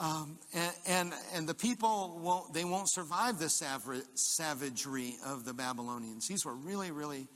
Um, 0.00 0.38
and, 0.54 0.72
and, 0.86 1.12
and, 1.34 1.48
the 1.48 1.54
people 1.54 2.20
won't, 2.22 2.54
they 2.54 2.64
won't 2.64 2.88
survive 2.88 3.40
the 3.40 3.48
savagery 3.48 5.16
of 5.26 5.44
the 5.44 5.52
Babylonians. 5.52 6.28
These 6.28 6.44
were 6.44 6.54
really, 6.54 6.92
really 6.92 7.26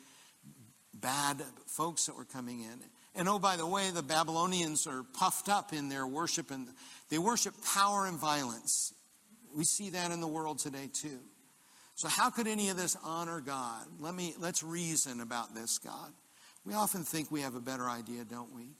bad 0.94 1.42
folks 1.66 2.07
that 2.07 2.16
were 2.16 2.25
coming 2.25 2.61
in. 2.61 2.79
And 3.16 3.29
oh, 3.29 3.40
by 3.40 3.57
the 3.57 3.66
way, 3.66 3.90
the 3.90 4.03
Babylonians 4.03 4.87
are 4.87 5.03
puffed 5.03 5.48
up 5.48 5.72
in 5.72 5.88
their 5.88 6.07
worship 6.07 6.53
and 6.53 6.68
they 7.11 7.18
worship 7.18 7.55
power 7.75 8.07
and 8.07 8.16
violence. 8.16 8.94
We 9.55 9.64
see 9.64 9.90
that 9.90 10.12
in 10.12 10.20
the 10.20 10.29
world 10.29 10.61
today 10.61 10.88
too. 10.92 11.18
So 11.96 12.09
how 12.09 12.31
could 12.31 12.46
any 12.46 12.68
of 12.68 12.77
this 12.77 12.96
honor 13.05 13.40
God? 13.40 13.87
Let 14.01 14.14
me 14.14 14.35
let's 14.38 14.62
reason 14.62 15.20
about 15.20 15.55
this, 15.55 15.79
God. 15.79 16.12
We 16.64 16.75
often 16.75 17.03
think 17.03 17.31
we 17.31 17.42
have 17.42 17.55
a 17.55 17.61
better 17.61 17.88
idea, 17.88 18.25
don't 18.25 18.55
we? 18.55 18.70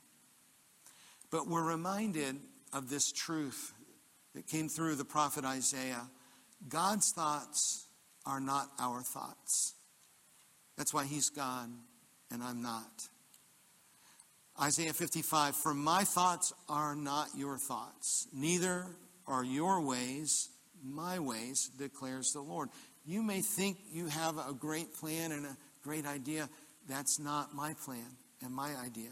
But 1.31 1.47
we're 1.47 1.65
reminded 1.65 2.37
of 2.73 2.89
this 2.89 3.13
truth 3.13 3.73
that 4.35 4.47
came 4.47 4.69
through 4.69 4.97
the 4.97 5.05
prophet 5.05 5.45
Isaiah. 5.45 6.09
God's 6.69 7.13
thoughts 7.13 7.87
are 8.25 8.41
not 8.41 8.69
our 8.79 9.03
thoughts. 9.03 9.75
That's 10.77 10.95
why 10.95 11.05
he's 11.05 11.29
God 11.29 11.69
and 12.31 12.43
I'm 12.43 12.63
not. 12.63 13.09
Isaiah 14.61 14.93
55 14.93 15.57
For 15.57 15.75
my 15.75 16.05
thoughts 16.05 16.53
are 16.69 16.95
not 16.95 17.29
your 17.37 17.59
thoughts, 17.59 18.29
neither 18.33 18.87
are 19.27 19.45
your 19.45 19.81
ways 19.81 20.49
my 20.83 21.19
ways, 21.19 21.71
declares 21.79 22.33
the 22.33 22.41
Lord. 22.41 22.69
You 23.05 23.23
may 23.23 23.41
think 23.41 23.79
you 23.91 24.07
have 24.07 24.37
a 24.39 24.53
great 24.53 24.95
plan 24.95 25.33
and 25.33 25.47
a 25.47 25.57
great 25.83 26.07
idea. 26.07 26.49
That's 26.89 27.19
not 27.19 27.55
my 27.55 27.75
plan 27.85 28.17
and 28.43 28.53
my 28.53 28.75
idea. 28.85 29.11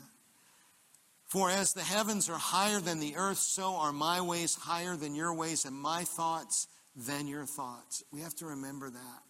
For 1.31 1.49
as 1.49 1.75
the 1.75 1.83
heavens 1.83 2.29
are 2.29 2.37
higher 2.37 2.81
than 2.81 2.99
the 2.99 3.15
earth, 3.17 3.39
so 3.39 3.77
are 3.77 3.93
my 3.93 4.21
ways 4.21 4.57
higher 4.57 4.97
than 4.97 5.15
your 5.15 5.33
ways, 5.33 5.65
and 5.65 5.77
my 5.77 6.03
thoughts 6.03 6.67
than 6.97 7.29
your 7.29 7.47
thoughts. 7.47 8.03
We 8.13 8.21
have 8.23 8.35
to 8.37 8.47
remember 8.47 8.91
that. 8.91 9.23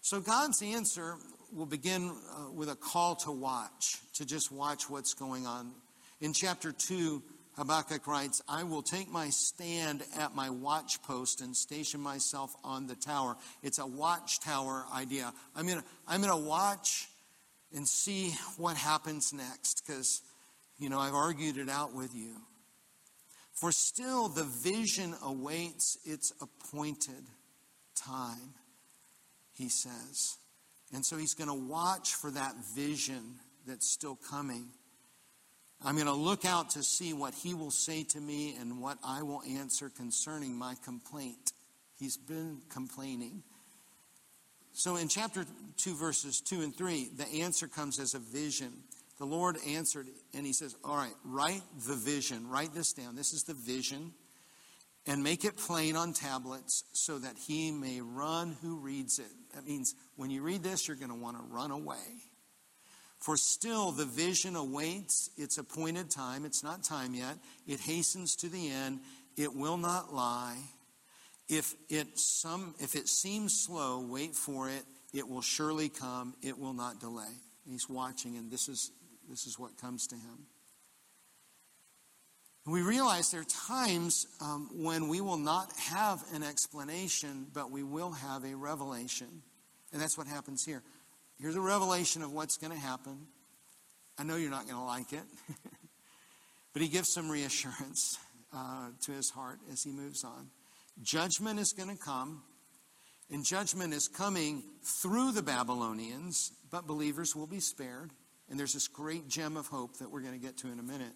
So 0.00 0.20
God's 0.20 0.62
answer 0.62 1.16
will 1.52 1.66
begin 1.66 2.10
uh, 2.10 2.50
with 2.50 2.70
a 2.70 2.76
call 2.76 3.14
to 3.16 3.30
watch, 3.30 3.98
to 4.14 4.24
just 4.24 4.50
watch 4.50 4.88
what's 4.88 5.12
going 5.12 5.46
on. 5.46 5.72
In 6.22 6.32
chapter 6.32 6.72
2, 6.72 7.22
Habakkuk 7.58 8.06
writes, 8.06 8.40
I 8.48 8.62
will 8.62 8.82
take 8.82 9.10
my 9.10 9.28
stand 9.28 10.02
at 10.18 10.34
my 10.34 10.48
watch 10.48 11.02
post 11.02 11.42
and 11.42 11.54
station 11.54 12.00
myself 12.00 12.56
on 12.64 12.86
the 12.86 12.96
tower. 12.96 13.36
It's 13.62 13.78
a 13.78 13.86
watchtower 13.86 14.86
idea. 14.94 15.30
I'm 15.54 15.66
going 15.66 15.80
to 15.80 15.84
I'm 16.08 16.22
going 16.22 16.32
to 16.32 16.48
watch 16.48 17.06
and 17.74 17.86
see 17.86 18.34
what 18.56 18.76
happens 18.76 19.32
next 19.32 19.84
because 19.86 20.22
you 20.78 20.88
know, 20.88 20.98
I've 20.98 21.14
argued 21.14 21.56
it 21.56 21.68
out 21.68 21.94
with 21.94 22.14
you. 22.14 22.36
For 23.52 23.70
still 23.70 24.28
the 24.28 24.44
vision 24.44 25.14
awaits 25.22 25.96
its 26.04 26.32
appointed 26.40 27.24
time, 27.94 28.54
he 29.52 29.68
says. 29.68 30.36
And 30.92 31.04
so 31.04 31.16
he's 31.16 31.34
going 31.34 31.48
to 31.48 31.54
watch 31.54 32.14
for 32.14 32.30
that 32.32 32.54
vision 32.74 33.36
that's 33.66 33.88
still 33.88 34.18
coming. 34.28 34.66
I'm 35.84 35.94
going 35.94 36.06
to 36.06 36.12
look 36.12 36.44
out 36.44 36.70
to 36.70 36.82
see 36.82 37.12
what 37.12 37.34
he 37.34 37.54
will 37.54 37.70
say 37.70 38.04
to 38.04 38.20
me 38.20 38.56
and 38.58 38.80
what 38.80 38.98
I 39.04 39.22
will 39.22 39.42
answer 39.42 39.90
concerning 39.90 40.56
my 40.56 40.74
complaint. 40.84 41.52
He's 41.98 42.16
been 42.16 42.62
complaining. 42.70 43.42
So 44.72 44.96
in 44.96 45.08
chapter 45.08 45.44
2, 45.76 45.94
verses 45.94 46.40
2 46.40 46.62
and 46.62 46.76
3, 46.76 47.10
the 47.16 47.42
answer 47.42 47.68
comes 47.68 48.00
as 48.00 48.14
a 48.14 48.18
vision. 48.18 48.72
The 49.18 49.26
Lord 49.26 49.56
answered, 49.66 50.06
and 50.34 50.46
He 50.46 50.52
says, 50.52 50.74
All 50.84 50.96
right, 50.96 51.14
write 51.24 51.62
the 51.86 51.94
vision. 51.94 52.48
Write 52.48 52.74
this 52.74 52.92
down. 52.92 53.16
This 53.16 53.32
is 53.32 53.44
the 53.44 53.54
vision. 53.54 54.12
And 55.06 55.22
make 55.22 55.44
it 55.44 55.56
plain 55.56 55.96
on 55.96 56.14
tablets 56.14 56.84
so 56.94 57.18
that 57.18 57.36
he 57.36 57.70
may 57.70 58.00
run 58.00 58.56
who 58.62 58.76
reads 58.76 59.18
it. 59.18 59.28
That 59.54 59.66
means 59.66 59.94
when 60.16 60.30
you 60.30 60.42
read 60.42 60.62
this, 60.62 60.88
you're 60.88 60.96
going 60.96 61.10
to 61.10 61.14
want 61.14 61.36
to 61.36 61.42
run 61.42 61.70
away. 61.70 62.22
For 63.18 63.36
still 63.36 63.92
the 63.92 64.06
vision 64.06 64.56
awaits 64.56 65.28
its 65.36 65.58
appointed 65.58 66.10
time. 66.10 66.46
It's 66.46 66.64
not 66.64 66.84
time 66.84 67.14
yet. 67.14 67.36
It 67.66 67.80
hastens 67.80 68.34
to 68.36 68.48
the 68.48 68.70
end. 68.70 69.00
It 69.36 69.54
will 69.54 69.76
not 69.76 70.14
lie. 70.14 70.56
If 71.48 71.74
it, 71.90 72.18
some, 72.18 72.74
if 72.80 72.94
it 72.94 73.08
seems 73.08 73.60
slow, 73.60 74.06
wait 74.08 74.34
for 74.34 74.70
it. 74.70 74.84
It 75.12 75.28
will 75.28 75.42
surely 75.42 75.90
come. 75.90 76.34
It 76.42 76.58
will 76.58 76.72
not 76.72 77.00
delay. 77.00 77.32
He's 77.66 77.88
watching, 77.88 78.36
and 78.36 78.50
this 78.50 78.68
is 78.68 78.90
this 79.28 79.46
is 79.46 79.58
what 79.58 79.76
comes 79.80 80.06
to 80.08 80.16
him. 80.16 80.46
We 82.66 82.80
realize 82.80 83.30
there 83.30 83.42
are 83.42 83.68
times 83.68 84.26
um, 84.40 84.70
when 84.72 85.08
we 85.08 85.20
will 85.20 85.36
not 85.36 85.70
have 85.76 86.24
an 86.32 86.42
explanation, 86.42 87.46
but 87.52 87.70
we 87.70 87.82
will 87.82 88.12
have 88.12 88.44
a 88.44 88.54
revelation. 88.54 89.42
And 89.92 90.00
that's 90.00 90.16
what 90.16 90.26
happens 90.26 90.64
here. 90.64 90.82
Here's 91.38 91.56
a 91.56 91.60
revelation 91.60 92.22
of 92.22 92.32
what's 92.32 92.56
going 92.56 92.72
to 92.72 92.78
happen. 92.78 93.26
I 94.18 94.22
know 94.22 94.36
you're 94.36 94.50
not 94.50 94.64
going 94.64 94.78
to 94.78 94.84
like 94.84 95.12
it, 95.12 95.24
but 96.72 96.80
he 96.80 96.88
gives 96.88 97.12
some 97.12 97.30
reassurance 97.30 98.18
uh, 98.54 98.88
to 99.02 99.12
his 99.12 99.28
heart 99.30 99.58
as 99.70 99.82
he 99.82 99.90
moves 99.90 100.24
on. 100.24 100.48
Judgment 101.02 101.58
is 101.60 101.72
going 101.72 101.90
to 101.90 102.02
come, 102.02 102.44
and 103.30 103.44
judgment 103.44 103.92
is 103.92 104.08
coming 104.08 104.62
through 105.02 105.32
the 105.32 105.42
Babylonians, 105.42 106.52
but 106.70 106.86
believers 106.86 107.34
will 107.36 107.48
be 107.48 107.60
spared. 107.60 108.12
And 108.50 108.58
there's 108.58 108.74
this 108.74 108.88
great 108.88 109.28
gem 109.28 109.56
of 109.56 109.66
hope 109.66 109.98
that 109.98 110.10
we're 110.10 110.20
going 110.20 110.38
to 110.38 110.44
get 110.44 110.58
to 110.58 110.68
in 110.68 110.78
a 110.78 110.82
minute. 110.82 111.12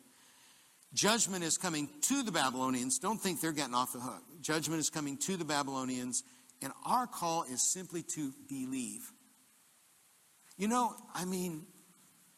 Judgment 0.95 1.45
is 1.45 1.59
coming 1.59 1.89
to 2.03 2.23
the 2.23 2.33
Babylonians. 2.33 2.99
Don't 2.99 3.21
think 3.21 3.41
they're 3.41 3.53
getting 3.53 3.75
off 3.75 3.93
the 3.93 4.01
hook. 4.01 4.23
Judgment 4.41 4.81
is 4.81 4.89
coming 4.89 5.19
to 5.19 5.37
the 5.37 5.45
Babylonians, 5.45 6.25
and 6.63 6.73
our 6.87 7.07
call 7.07 7.45
is 7.45 7.63
simply 7.73 8.03
to 8.15 8.33
believe. 8.49 9.13
You 10.57 10.69
know, 10.69 10.95
I 11.15 11.25
mean, 11.25 11.67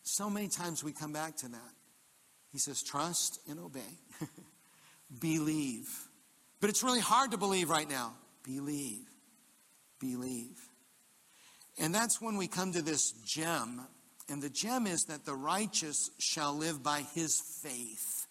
so 0.02 0.28
many 0.28 0.48
times 0.48 0.82
we 0.82 0.92
come 0.92 1.12
back 1.12 1.36
to 1.38 1.48
that. 1.48 1.72
He 2.52 2.58
says, 2.58 2.82
trust 2.82 3.38
and 3.48 3.60
obey. 3.60 3.80
believe. 5.20 5.88
But 6.60 6.70
it's 6.70 6.82
really 6.82 7.00
hard 7.00 7.30
to 7.30 7.38
believe 7.38 7.70
right 7.70 7.88
now. 7.88 8.14
Believe. 8.42 9.06
Believe. 10.00 10.58
And 11.78 11.94
that's 11.94 12.20
when 12.20 12.36
we 12.36 12.48
come 12.48 12.72
to 12.72 12.82
this 12.82 13.12
gem 13.24 13.86
and 14.30 14.40
the 14.40 14.48
gem 14.48 14.86
is 14.86 15.04
that 15.04 15.24
the 15.24 15.34
righteous 15.34 16.10
shall 16.18 16.54
live 16.54 16.82
by 16.82 17.02
his 17.14 17.40
faith, 17.62 18.26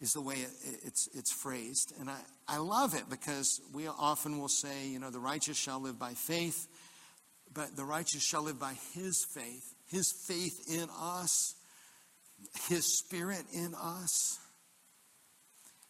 is 0.00 0.12
the 0.12 0.20
way 0.20 0.36
it's, 0.84 1.08
it's 1.14 1.32
phrased. 1.32 1.92
And 2.00 2.08
I, 2.08 2.16
I 2.48 2.58
love 2.58 2.94
it 2.94 3.08
because 3.10 3.60
we 3.74 3.86
often 3.86 4.38
will 4.38 4.48
say, 4.48 4.88
you 4.88 4.98
know, 4.98 5.10
the 5.10 5.20
righteous 5.20 5.56
shall 5.56 5.80
live 5.80 5.98
by 5.98 6.14
faith, 6.14 6.66
but 7.52 7.76
the 7.76 7.84
righteous 7.84 8.22
shall 8.22 8.42
live 8.42 8.58
by 8.58 8.74
his 8.94 9.24
faith, 9.24 9.74
his 9.90 10.12
faith 10.12 10.72
in 10.72 10.88
us, 10.98 11.54
his 12.68 12.98
spirit 12.98 13.44
in 13.52 13.74
us. 13.74 14.38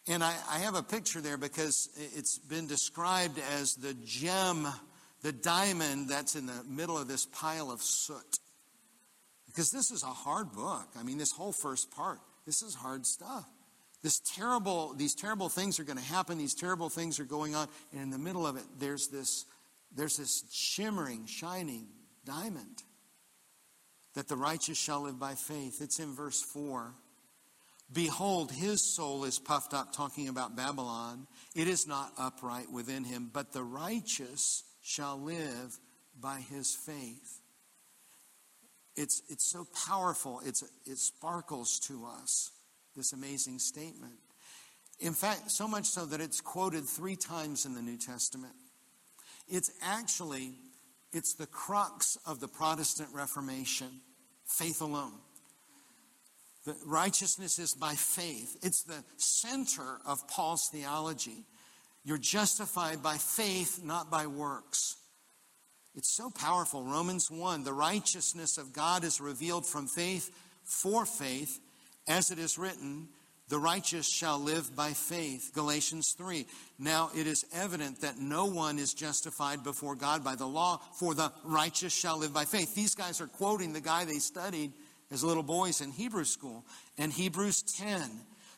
And 0.09 0.23
I, 0.23 0.33
I 0.49 0.59
have 0.59 0.75
a 0.75 0.83
picture 0.83 1.19
there 1.19 1.37
because 1.37 1.89
it's 2.15 2.37
been 2.37 2.67
described 2.67 3.39
as 3.57 3.73
the 3.73 3.93
gem, 4.05 4.67
the 5.21 5.33
diamond 5.33 6.09
that's 6.09 6.35
in 6.35 6.45
the 6.45 6.63
middle 6.67 6.97
of 6.97 7.07
this 7.07 7.25
pile 7.25 7.71
of 7.71 7.81
soot. 7.81 8.39
Because 9.57 9.71
this 9.71 9.89
is 9.89 10.03
a 10.03 10.05
hard 10.05 10.51
book. 10.51 10.87
I 10.99 11.01
mean, 11.01 11.17
this 11.17 11.31
whole 11.31 11.51
first 11.51 11.89
part, 11.89 12.19
this 12.45 12.61
is 12.61 12.75
hard 12.75 13.07
stuff. 13.07 13.49
This 14.03 14.19
terrible, 14.19 14.93
these 14.93 15.15
terrible 15.15 15.49
things 15.49 15.79
are 15.79 15.83
going 15.83 15.97
to 15.97 16.03
happen. 16.03 16.37
These 16.37 16.53
terrible 16.53 16.89
things 16.89 17.19
are 17.19 17.25
going 17.25 17.55
on. 17.55 17.67
And 17.91 17.99
in 17.99 18.11
the 18.11 18.19
middle 18.19 18.45
of 18.45 18.55
it, 18.55 18.65
there's 18.77 19.07
this, 19.07 19.45
there's 19.95 20.17
this 20.17 20.43
shimmering, 20.51 21.25
shining 21.25 21.87
diamond 22.23 22.83
that 24.13 24.27
the 24.27 24.35
righteous 24.35 24.77
shall 24.77 25.01
live 25.01 25.19
by 25.19 25.33
faith. 25.33 25.81
It's 25.81 25.99
in 25.99 26.13
verse 26.13 26.39
4. 26.39 26.93
Behold, 27.91 28.51
his 28.51 28.93
soul 28.95 29.23
is 29.23 29.39
puffed 29.39 29.73
up, 29.73 29.91
talking 29.91 30.27
about 30.27 30.55
Babylon. 30.55 31.25
It 31.55 31.67
is 31.67 31.87
not 31.87 32.13
upright 32.15 32.71
within 32.71 33.03
him, 33.03 33.31
but 33.33 33.53
the 33.53 33.63
righteous 33.63 34.63
shall 34.83 35.19
live 35.19 35.79
by 36.21 36.41
his 36.41 36.75
faith. 36.75 37.36
It's, 38.97 39.21
it's 39.29 39.45
so 39.45 39.67
powerful, 39.87 40.41
it's, 40.43 40.63
it 40.85 40.97
sparkles 40.97 41.79
to 41.81 42.07
us, 42.07 42.51
this 42.95 43.13
amazing 43.13 43.59
statement. 43.59 44.15
In 44.99 45.13
fact, 45.13 45.51
so 45.51 45.67
much 45.67 45.85
so 45.85 46.05
that 46.07 46.19
it's 46.19 46.41
quoted 46.41 46.83
three 46.85 47.15
times 47.15 47.67
in 47.67 47.75
the 47.75 47.81
New 47.83 47.97
Testament. 47.97 48.53
It's 49.47 49.71
actually, 49.83 50.55
it's 51.13 51.35
the 51.35 51.45
crux 51.45 52.17
of 52.25 52.39
the 52.39 52.47
Protestant 52.47 53.09
Reformation, 53.13 54.01
faith 54.45 54.81
alone. 54.81 55.13
The 56.65 56.75
righteousness 56.85 57.59
is 57.59 57.75
by 57.75 57.93
faith. 57.93 58.57
It's 58.63 58.81
the 58.81 59.03
center 59.17 59.99
of 60.07 60.27
Paul's 60.27 60.69
theology. 60.69 61.45
You're 62.03 62.17
justified 62.17 63.03
by 63.03 63.17
faith, 63.17 63.81
not 63.83 64.09
by 64.09 64.25
works. 64.25 64.97
It's 65.97 66.15
so 66.15 66.29
powerful. 66.29 66.83
Romans 66.83 67.31
1 67.31 67.63
the 67.63 67.73
righteousness 67.73 68.59
of 68.59 68.71
God 68.71 69.03
is 69.03 69.19
revealed 69.19 69.65
from 69.65 69.87
faith 69.87 70.31
for 70.63 71.05
faith, 71.05 71.59
as 72.07 72.29
it 72.29 72.37
is 72.37 72.57
written, 72.57 73.07
the 73.49 73.57
righteous 73.57 74.07
shall 74.07 74.37
live 74.37 74.75
by 74.75 74.91
faith. 74.91 75.51
Galatians 75.55 76.11
3. 76.17 76.45
Now 76.77 77.09
it 77.15 77.25
is 77.25 77.45
evident 77.53 78.01
that 78.01 78.19
no 78.19 78.45
one 78.45 78.77
is 78.77 78.93
justified 78.93 79.63
before 79.63 79.95
God 79.95 80.23
by 80.23 80.35
the 80.35 80.45
law, 80.45 80.81
for 80.93 81.15
the 81.15 81.31
righteous 81.43 81.93
shall 81.93 82.17
live 82.17 82.33
by 82.33 82.45
faith. 82.45 82.75
These 82.75 82.93
guys 82.93 83.21
are 83.21 83.27
quoting 83.27 83.73
the 83.73 83.81
guy 83.81 84.05
they 84.05 84.19
studied 84.19 84.73
as 85.09 85.23
little 85.23 85.43
boys 85.43 85.81
in 85.81 85.91
Hebrew 85.91 86.25
school. 86.25 86.65
And 86.97 87.11
Hebrews 87.11 87.61
10. 87.61 88.01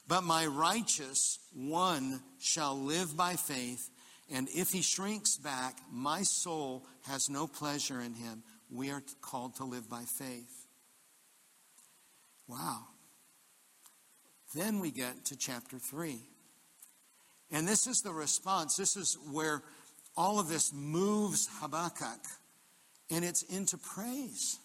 But 0.08 0.24
my 0.24 0.48
righteous 0.48 1.38
one 1.54 2.20
shall 2.40 2.76
live 2.76 3.16
by 3.16 3.36
faith, 3.36 3.92
and 4.32 4.48
if 4.50 4.72
he 4.72 4.82
shrinks 4.82 5.38
back, 5.38 5.78
my 5.92 6.22
soul 6.22 6.86
has 7.08 7.30
no 7.30 7.48
pleasure 7.48 8.00
in 8.00 8.14
him. 8.14 8.44
We 8.70 8.92
are 8.92 9.02
called 9.22 9.56
to 9.56 9.66
live 9.66 9.90
by 9.90 10.04
faith. 10.04 10.68
Wow. 12.48 12.84
Then 14.56 14.80
we 14.80 14.92
get 14.92 15.26
to 15.26 15.38
chapter 15.38 15.78
3. 15.78 16.20
And 17.52 17.68
this 17.68 17.88
is 17.88 18.02
the 18.02 18.12
response. 18.12 18.76
This 18.76 18.96
is 18.96 19.18
where 19.32 19.64
all 20.16 20.40
of 20.40 20.50
this 20.50 20.72
moves 20.74 21.48
Habakkuk. 21.60 22.20
And 23.12 23.26
it's 23.26 23.44
into 23.44 23.78
praise, 23.78 24.60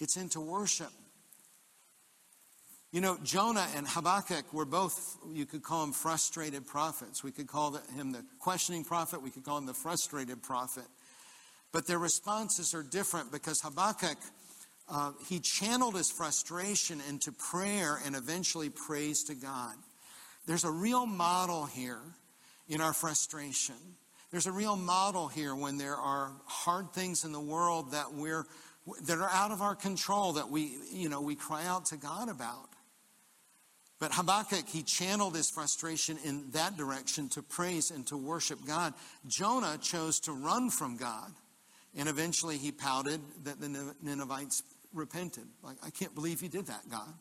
it's 0.00 0.16
into 0.16 0.40
worship. 0.40 0.92
You 2.90 3.02
know, 3.02 3.18
Jonah 3.22 3.66
and 3.76 3.86
Habakkuk 3.86 4.52
were 4.52 4.64
both, 4.64 5.18
you 5.30 5.44
could 5.44 5.62
call 5.62 5.82
them 5.82 5.92
frustrated 5.92 6.66
prophets. 6.66 7.22
We 7.22 7.32
could 7.32 7.46
call 7.46 7.78
him 7.94 8.12
the 8.12 8.24
questioning 8.38 8.84
prophet, 8.84 9.22
we 9.22 9.30
could 9.30 9.44
call 9.44 9.58
him 9.58 9.66
the 9.66 9.74
frustrated 9.74 10.42
prophet. 10.42 10.86
But 11.70 11.86
their 11.86 11.98
responses 11.98 12.74
are 12.74 12.82
different 12.82 13.30
because 13.30 13.60
Habakkuk 13.60 14.16
uh, 14.90 15.12
he 15.28 15.38
channeled 15.38 15.96
his 15.96 16.10
frustration 16.10 17.00
into 17.08 17.30
prayer 17.30 18.00
and 18.06 18.16
eventually 18.16 18.70
praise 18.70 19.24
to 19.24 19.34
God. 19.34 19.74
There's 20.46 20.64
a 20.64 20.70
real 20.70 21.04
model 21.04 21.66
here 21.66 22.00
in 22.68 22.80
our 22.80 22.94
frustration. 22.94 23.74
There's 24.30 24.46
a 24.46 24.52
real 24.52 24.76
model 24.76 25.28
here 25.28 25.54
when 25.54 25.76
there 25.76 25.96
are 25.96 26.32
hard 26.46 26.92
things 26.92 27.24
in 27.24 27.32
the 27.32 27.40
world 27.40 27.92
that 27.92 28.14
we're 28.14 28.46
that 29.06 29.18
are 29.18 29.28
out 29.30 29.50
of 29.50 29.60
our 29.60 29.74
control 29.74 30.34
that 30.34 30.48
we 30.48 30.72
you 30.90 31.10
know 31.10 31.20
we 31.20 31.34
cry 31.34 31.66
out 31.66 31.86
to 31.86 31.98
God 31.98 32.30
about. 32.30 32.70
But 33.98 34.12
Habakkuk, 34.12 34.68
he 34.68 34.82
channeled 34.82 35.34
his 35.34 35.50
frustration 35.50 36.18
in 36.24 36.50
that 36.52 36.76
direction 36.76 37.28
to 37.30 37.42
praise 37.42 37.90
and 37.90 38.06
to 38.06 38.16
worship 38.16 38.64
God. 38.64 38.94
Jonah 39.26 39.76
chose 39.80 40.20
to 40.20 40.32
run 40.32 40.70
from 40.70 40.96
God. 40.96 41.32
And 41.96 42.08
eventually 42.08 42.58
he 42.58 42.70
pouted 42.70 43.20
that 43.44 43.60
the 43.60 43.94
Ninevites 44.02 44.62
repented. 44.92 45.44
Like, 45.62 45.76
I 45.84 45.90
can't 45.90 46.14
believe 46.14 46.42
you 46.42 46.48
did 46.48 46.66
that, 46.66 46.88
God. 46.88 47.12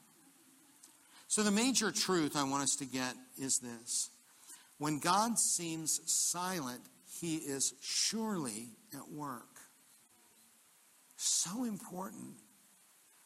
So 1.28 1.42
the 1.44 1.52
major 1.52 1.92
truth 1.92 2.36
I 2.36 2.44
want 2.44 2.64
us 2.64 2.76
to 2.76 2.86
get 2.86 3.16
is 3.38 3.60
this 3.60 4.10
when 4.78 5.00
God 5.00 5.40
seems 5.40 6.00
silent, 6.06 6.82
he 7.20 7.38
is 7.38 7.74
surely 7.82 8.70
at 8.94 9.12
work. 9.12 9.58
So 11.16 11.64
important. 11.64 12.36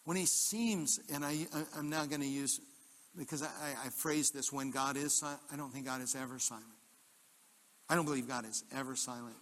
When 0.06 0.18
he 0.18 0.26
seems, 0.26 1.00
and 1.14 1.24
I, 1.24 1.46
I'm 1.78 1.90
now 1.90 2.06
going 2.06 2.22
to 2.22 2.28
use, 2.28 2.60
because 3.18 3.44
I, 3.44 3.48
I 3.86 3.90
phrase 3.90 4.32
this 4.32 4.52
when 4.52 4.72
God 4.72 4.98
is 4.98 5.14
silent, 5.14 5.42
I 5.52 5.58
don't 5.58 5.72
think 5.72 5.86
God 5.86 6.02
is 6.02 6.16
ever 6.16 6.40
silent. 6.40 6.66
I 7.90 7.96
don't 7.96 8.06
believe 8.06 8.28
God 8.28 8.46
is 8.46 8.64
ever 8.76 8.96
silent. 8.96 9.36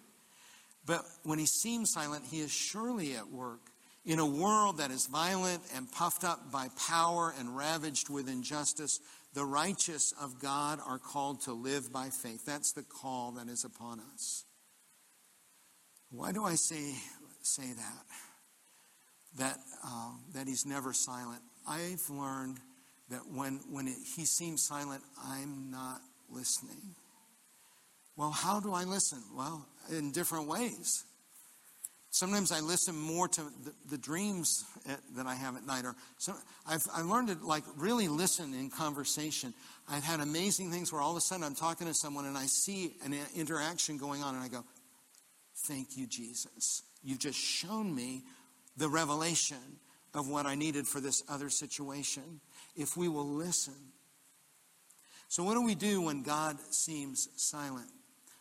But 0.85 1.05
when 1.23 1.37
he 1.37 1.45
seems 1.45 1.91
silent, 1.91 2.25
he 2.25 2.39
is 2.39 2.51
surely 2.51 3.15
at 3.15 3.29
work. 3.29 3.59
In 4.05 4.17
a 4.17 4.25
world 4.25 4.77
that 4.77 4.89
is 4.89 5.05
violent 5.05 5.61
and 5.75 5.91
puffed 5.91 6.23
up 6.23 6.51
by 6.51 6.69
power 6.87 7.33
and 7.37 7.55
ravaged 7.55 8.09
with 8.09 8.27
injustice, 8.27 8.99
the 9.33 9.45
righteous 9.45 10.13
of 10.19 10.39
God 10.39 10.79
are 10.83 10.97
called 10.97 11.41
to 11.41 11.53
live 11.53 11.93
by 11.93 12.09
faith. 12.09 12.43
That's 12.45 12.71
the 12.71 12.81
call 12.81 13.33
that 13.33 13.47
is 13.47 13.65
upon 13.65 14.01
us. 14.13 14.45
Why 16.09 16.31
do 16.31 16.43
I 16.43 16.55
say, 16.55 16.95
say 17.43 17.67
that? 17.67 18.05
That, 19.37 19.57
uh, 19.85 20.11
that 20.33 20.47
he's 20.47 20.65
never 20.65 20.91
silent. 20.91 21.41
I've 21.67 22.09
learned 22.09 22.59
that 23.09 23.21
when, 23.33 23.59
when 23.69 23.87
it, 23.87 23.97
he 24.15 24.25
seems 24.25 24.63
silent, 24.63 25.01
I'm 25.23 25.71
not 25.71 26.01
listening. 26.29 26.95
Well, 28.15 28.31
how 28.31 28.59
do 28.59 28.73
I 28.73 28.83
listen? 28.83 29.19
Well, 29.35 29.65
in 29.91 30.11
different 30.11 30.47
ways. 30.47 31.05
Sometimes 32.11 32.51
I 32.51 32.59
listen 32.59 32.97
more 32.97 33.27
to 33.27 33.41
the, 33.41 33.73
the 33.91 33.97
dreams 33.97 34.65
at, 34.87 34.99
that 35.15 35.27
I 35.27 35.35
have 35.35 35.55
at 35.55 35.65
night. 35.65 35.85
Or 35.85 35.95
so 36.17 36.33
I've, 36.67 36.85
I've 36.93 37.05
learned 37.05 37.27
to 37.27 37.37
like 37.45 37.63
really 37.77 38.07
listen 38.07 38.53
in 38.53 38.71
conversation. 38.71 39.53
I've 39.87 40.03
had 40.03 40.19
amazing 40.19 40.71
things 40.71 40.91
where 40.91 41.01
all 41.01 41.11
of 41.11 41.17
a 41.17 41.21
sudden 41.21 41.43
I'm 41.43 41.55
talking 41.55 41.87
to 41.87 41.93
someone 41.93 42.25
and 42.25 42.37
I 42.37 42.45
see 42.45 42.95
an 43.05 43.13
eh, 43.13 43.17
interaction 43.35 43.97
going 43.97 44.23
on 44.23 44.35
and 44.35 44.43
I 44.43 44.47
go, 44.47 44.63
Thank 45.67 45.97
you, 45.97 46.07
Jesus. 46.07 46.83
You've 47.03 47.19
just 47.19 47.37
shown 47.37 47.93
me 47.93 48.23
the 48.77 48.87
revelation 48.87 49.57
of 50.13 50.29
what 50.29 50.45
I 50.45 50.55
needed 50.55 50.87
for 50.87 50.99
this 51.01 51.21
other 51.29 51.49
situation. 51.49 52.39
If 52.75 52.95
we 52.95 53.07
will 53.07 53.27
listen. 53.27 53.73
So, 55.27 55.43
what 55.43 55.53
do 55.53 55.63
we 55.63 55.75
do 55.75 56.01
when 56.01 56.23
God 56.23 56.57
seems 56.71 57.29
silent? 57.35 57.89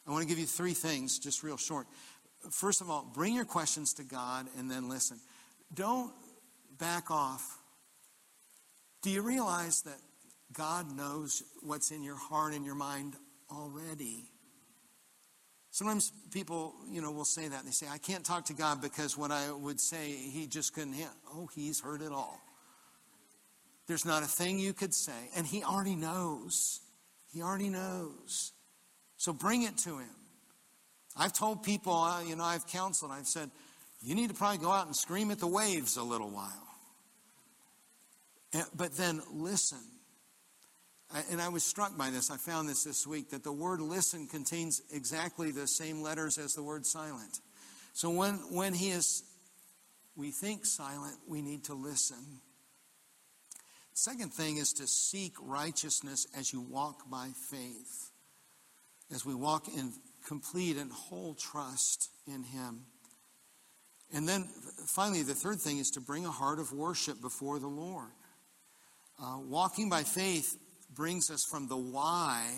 I 0.07 0.11
want 0.11 0.23
to 0.23 0.29
give 0.29 0.38
you 0.38 0.47
three 0.47 0.73
things, 0.73 1.19
just 1.19 1.43
real 1.43 1.59
short. 1.59 1.87
First 2.51 2.81
of 2.81 2.88
all, 2.88 3.11
bring 3.14 3.35
your 3.35 3.45
questions 3.45 3.93
to 3.95 4.05
God 4.05 4.47
and 4.59 4.71
then 4.71 4.88
listen. 4.88 5.21
Don't 5.75 6.12
back 6.79 7.11
off. 7.11 7.59
Do 9.03 9.11
you 9.11 9.23
realize 9.23 9.83
that 9.83 9.99
God 10.53 10.91
knows 10.91 11.43
what's 11.62 11.91
in 11.91 12.03
your 12.03 12.17
heart 12.17 12.55
and 12.55 12.64
your 12.64 12.75
mind 12.75 13.17
already? 13.51 14.25
Sometimes 15.71 16.11
people, 16.33 16.75
you 16.91 17.03
know, 17.03 17.12
will 17.12 17.27
say 17.27 17.47
that. 17.49 17.64
They 17.64 17.71
say, 17.71 17.87
I 17.88 17.99
can't 17.99 18.25
talk 18.25 18.47
to 18.47 18.55
God 18.55 18.81
because 18.81 19.17
what 19.17 19.31
I 19.31 19.53
would 19.53 19.79
say, 19.79 20.11
he 20.11 20.47
just 20.47 20.75
couldn't 20.75 20.95
hear. 20.95 21.09
Oh, 21.35 21.49
he's 21.55 21.81
heard 21.81 22.01
it 22.01 22.12
all. 22.12 22.41
There's 23.88 24.05
not 24.05 24.22
a 24.22 24.27
thing 24.27 24.59
you 24.59 24.74
could 24.74 24.94
say. 24.94 25.31
And 25.35 25.46
he 25.46 25.64
already 25.64 25.96
knows. 25.96 26.81
He 27.33 27.42
already 27.42 27.70
knows. 27.70 28.53
So 29.16 29.33
bring 29.33 29.62
it 29.62 29.77
to 29.79 29.98
him. 29.98 30.11
I've 31.16 31.33
told 31.33 31.64
people, 31.64 31.94
uh, 31.94 32.22
you 32.22 32.37
know, 32.37 32.44
I've 32.44 32.66
counseled, 32.68 33.11
I've 33.11 33.27
said, 33.27 33.51
you 34.01 34.14
need 34.14 34.29
to 34.29 34.35
probably 34.35 34.59
go 34.59 34.70
out 34.70 34.87
and 34.87 34.94
scream 34.94 35.33
at 35.33 35.40
the 35.40 35.48
waves 35.48 35.96
a 35.96 36.03
little 36.03 36.31
while. 36.31 36.53
But 38.77 38.96
then 38.96 39.20
listen. 39.33 39.81
And 41.31 41.40
I 41.40 41.48
was 41.48 41.64
struck 41.64 41.96
by 41.96 42.11
this. 42.11 42.31
I 42.31 42.37
found 42.37 42.68
this 42.68 42.85
this 42.85 43.07
week 43.07 43.31
that 43.31 43.42
the 43.42 43.53
word 43.53 43.81
listen 43.81 44.27
contains 44.29 44.83
exactly 44.92 45.51
the 45.51 45.66
same 45.66 46.03
letters 46.03 46.38
as 46.38 46.53
the 46.53 46.62
word 46.62 46.87
silent. 46.87 47.40
So 47.94 48.11
when, 48.11 48.35
when 48.53 48.74
he 48.74 48.90
is, 48.90 49.24
we 50.14 50.31
think 50.31 50.66
silent, 50.66 51.16
we 51.27 51.42
need 51.42 51.64
to 51.64 51.74
listen. 51.74 52.40
Second 54.01 54.33
thing 54.33 54.59
is 54.59 54.75
to 54.75 54.87
seek 54.87 55.33
righteousness 55.43 56.29
as 56.39 56.53
you 56.53 56.61
walk 56.61 57.11
by 57.11 57.31
faith 57.51 58.13
as 59.13 59.27
we 59.27 59.35
walk 59.35 59.67
in 59.67 59.93
complete 60.25 60.77
and 60.77 60.93
whole 60.93 61.35
trust 61.35 62.09
in 62.25 62.45
Him. 62.45 62.83
And 64.15 64.29
then 64.29 64.45
finally, 64.87 65.25
the 65.25 65.35
third 65.35 65.59
thing 65.59 65.79
is 65.79 65.91
to 65.91 66.01
bring 66.01 66.25
a 66.25 66.31
heart 66.31 66.61
of 66.61 66.73
worship 66.73 67.21
before 67.21 67.59
the 67.59 67.67
Lord. 67.67 68.13
Uh, 69.21 69.39
walking 69.41 69.91
by 69.91 70.05
faith 70.05 70.57
brings 70.95 71.29
us 71.29 71.45
from 71.45 71.67
the 71.67 71.77
why 71.77 72.49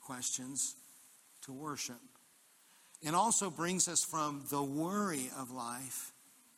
questions 0.00 0.76
to 1.46 1.52
worship, 1.52 1.96
and 3.04 3.16
also 3.16 3.50
brings 3.50 3.88
us 3.88 4.04
from 4.04 4.44
the 4.50 4.62
worry 4.62 5.30
of 5.36 5.50
life 5.50 6.12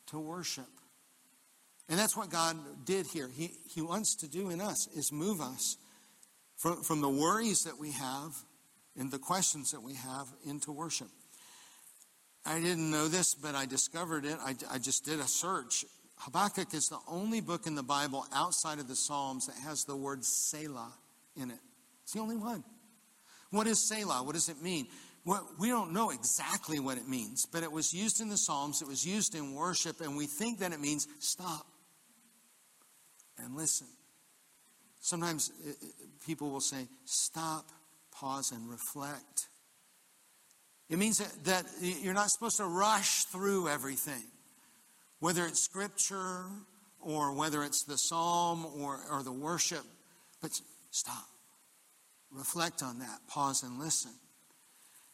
to 0.05 0.19
worship. 0.19 0.69
And 1.89 1.97
that's 1.97 2.15
what 2.15 2.29
God 2.29 2.55
did 2.85 3.07
here. 3.07 3.27
He, 3.27 3.51
he 3.67 3.81
wants 3.81 4.15
to 4.17 4.29
do 4.29 4.51
in 4.51 4.61
us 4.61 4.87
is 4.95 5.11
move 5.11 5.41
us 5.41 5.75
from, 6.55 6.83
from 6.83 7.01
the 7.01 7.09
worries 7.09 7.63
that 7.63 7.79
we 7.79 7.91
have 7.91 8.35
and 8.97 9.09
the 9.09 9.17
questions 9.17 9.71
that 9.71 9.81
we 9.81 9.95
have 9.95 10.27
into 10.45 10.71
worship. 10.71 11.07
I 12.45 12.59
didn't 12.59 12.91
know 12.91 13.07
this, 13.07 13.33
but 13.33 13.55
I 13.55 13.65
discovered 13.65 14.25
it. 14.25 14.37
I, 14.39 14.55
I 14.71 14.77
just 14.77 15.03
did 15.03 15.19
a 15.19 15.27
search. 15.27 15.83
Habakkuk 16.17 16.73
is 16.73 16.89
the 16.89 16.99
only 17.07 17.41
book 17.41 17.65
in 17.65 17.75
the 17.75 17.83
Bible 17.83 18.25
outside 18.33 18.79
of 18.79 18.87
the 18.87 18.95
Psalms 18.95 19.47
that 19.47 19.55
has 19.63 19.85
the 19.85 19.95
word 19.95 20.23
Selah 20.23 20.93
in 21.35 21.49
it. 21.49 21.59
It's 22.03 22.13
the 22.13 22.19
only 22.19 22.37
one. 22.37 22.63
What 23.51 23.67
is 23.67 23.87
Selah? 23.87 24.23
What 24.23 24.35
does 24.35 24.49
it 24.49 24.61
mean? 24.61 24.87
We 25.59 25.69
don't 25.69 25.93
know 25.93 26.11
exactly 26.11 26.79
what 26.79 26.97
it 26.97 27.07
means, 27.07 27.45
but 27.45 27.63
it 27.63 27.71
was 27.71 27.93
used 27.93 28.19
in 28.19 28.29
the 28.29 28.37
Psalms, 28.37 28.81
it 28.81 28.87
was 28.87 29.05
used 29.05 29.35
in 29.35 29.53
worship, 29.53 30.01
and 30.01 30.17
we 30.17 30.25
think 30.25 30.59
that 30.59 30.71
it 30.71 30.79
means 30.79 31.07
stop 31.19 31.65
and 33.43 33.55
listen. 33.55 33.87
Sometimes 34.99 35.51
uh, 35.65 35.69
uh, 35.69 35.73
people 36.25 36.49
will 36.49 36.61
say, 36.61 36.87
stop 37.05 37.71
pause 38.19 38.51
and 38.51 38.69
reflect. 38.69 39.47
It 40.89 40.97
means 40.97 41.19
that, 41.43 41.65
you're 41.81 42.13
not 42.13 42.31
supposed 42.31 42.57
to 42.57 42.65
rush 42.65 43.23
through 43.25 43.69
everything, 43.69 44.23
whether 45.19 45.45
it's 45.45 45.61
scripture 45.61 46.45
or 46.99 47.33
whether 47.33 47.63
it's 47.63 47.83
the 47.83 47.97
psalm 47.97 48.65
or, 48.81 48.99
or 49.11 49.23
the 49.23 49.31
worship. 49.31 49.83
But 50.41 50.59
stop, 50.91 51.27
reflect 52.31 52.81
on 52.81 52.99
that, 52.99 53.19
pause 53.27 53.63
and 53.63 53.79
listen. 53.79 54.11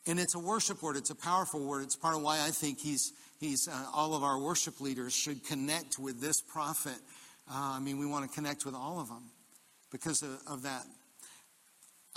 And 0.08 0.20
it's 0.20 0.36
a 0.36 0.40
worship 0.40 0.82
word, 0.82 0.96
it's 0.98 1.10
a 1.10 1.16
powerful 1.16 1.66
word. 1.66 1.84
It's 1.84 1.96
part 1.96 2.16
of 2.16 2.22
why 2.22 2.40
I 2.40 2.52
think 2.52 2.80
he's, 2.80 3.12
he's 3.40 3.68
uh, 3.68 3.86
all 3.94 4.14
of 4.14 4.24
our 4.24 4.40
worship 4.40 4.80
leaders 4.80 5.14
should 5.14 5.44
connect 5.46 6.00
with 6.00 6.22
this 6.22 6.42
prophet. 6.42 6.98
Uh, 7.50 7.76
I 7.76 7.80
mean, 7.80 7.98
we 8.00 8.06
want 8.06 8.30
to 8.30 8.34
connect 8.34 8.66
with 8.66 8.76
all 8.76 9.00
of 9.00 9.08
them 9.08 9.30
because 9.92 10.24
of, 10.24 10.40
of 10.48 10.64
that 10.64 10.86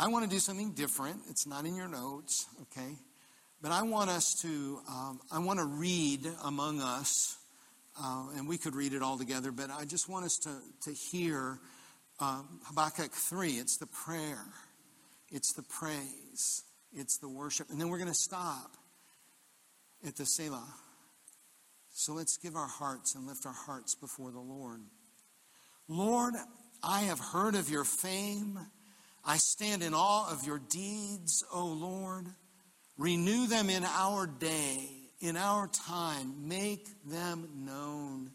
I 0.01 0.07
want 0.07 0.25
to 0.25 0.31
do 0.31 0.39
something 0.39 0.73
different. 0.75 1.23
It's 1.29 1.45
not 1.45 1.65
in 1.65 1.75
your 1.75 1.89
notes, 1.89 2.47
okay? 2.63 2.95
But 3.61 3.73
I 3.73 3.83
want 3.83 4.11
us 4.11 4.41
to, 4.43 4.81
um, 4.89 5.21
I 5.33 5.41
want 5.41 5.59
to 5.59 5.65
read 5.65 6.25
among 6.45 6.81
us, 6.81 7.37
uh, 8.01 8.27
and 8.37 8.47
we 8.47 8.59
could 8.59 8.77
read 8.77 8.93
it 8.93 9.03
all 9.03 9.19
together, 9.19 9.51
but 9.51 9.71
I 9.71 9.85
just 9.85 10.09
want 10.09 10.25
us 10.25 10.39
to, 10.45 10.51
to 10.83 10.93
hear 10.93 11.59
um, 12.21 12.61
Habakkuk 12.67 13.11
3. 13.11 13.55
It's 13.55 13.79
the 13.79 13.89
prayer, 13.89 14.45
it's 15.33 15.53
the 15.55 15.65
praise, 15.65 16.63
it's 16.93 17.19
the 17.19 17.29
worship. 17.29 17.69
And 17.69 17.81
then 17.81 17.89
we're 17.89 17.99
going 17.99 18.07
to 18.07 18.15
stop 18.15 18.77
at 20.07 20.15
the 20.15 20.27
Selah. 20.27 20.75
So 21.93 22.13
let's 22.13 22.37
give 22.37 22.55
our 22.55 22.69
hearts 22.69 23.17
and 23.17 23.27
lift 23.27 23.47
our 23.47 23.53
hearts 23.53 23.97
before 23.97 24.31
the 24.31 24.39
Lord. 24.39 24.81
Lord, 25.89 26.35
I 26.83 27.01
have 27.03 27.19
heard 27.19 27.55
of 27.55 27.71
your 27.71 27.85
fame 27.85 28.59
I 29.29 29.37
stand 29.37 29.83
in 29.83 29.93
awe 29.93 30.33
of 30.33 30.47
your 30.47 30.59
deeds, 30.59 31.45
O 31.53 31.67
Lord. 31.67 32.27
Renew 32.97 33.47
them 33.47 33.69
in 33.69 33.85
our 33.85 34.27
day, 34.27 34.89
in 35.21 35.37
our 35.37 35.69
time. 35.69 36.49
Make 36.49 36.89
them 37.05 37.47
known 37.55 38.31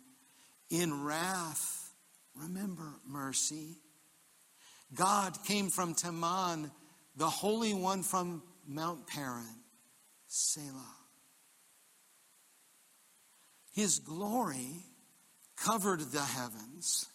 In 0.70 1.04
wrath, 1.04 1.91
remember 2.36 2.93
mercy. 3.08 3.78
God 4.93 5.43
came 5.45 5.70
from 5.70 5.95
Teman, 5.95 6.70
the 7.16 7.30
Holy 7.30 7.74
One 7.74 8.04
from 8.04 8.43
Mount 8.68 9.08
Paran. 9.08 9.62
Selah. 10.28 10.95
His 13.72 13.97
glory 13.97 14.84
covered 15.56 15.99
the 15.99 16.22
heavens, 16.22 17.08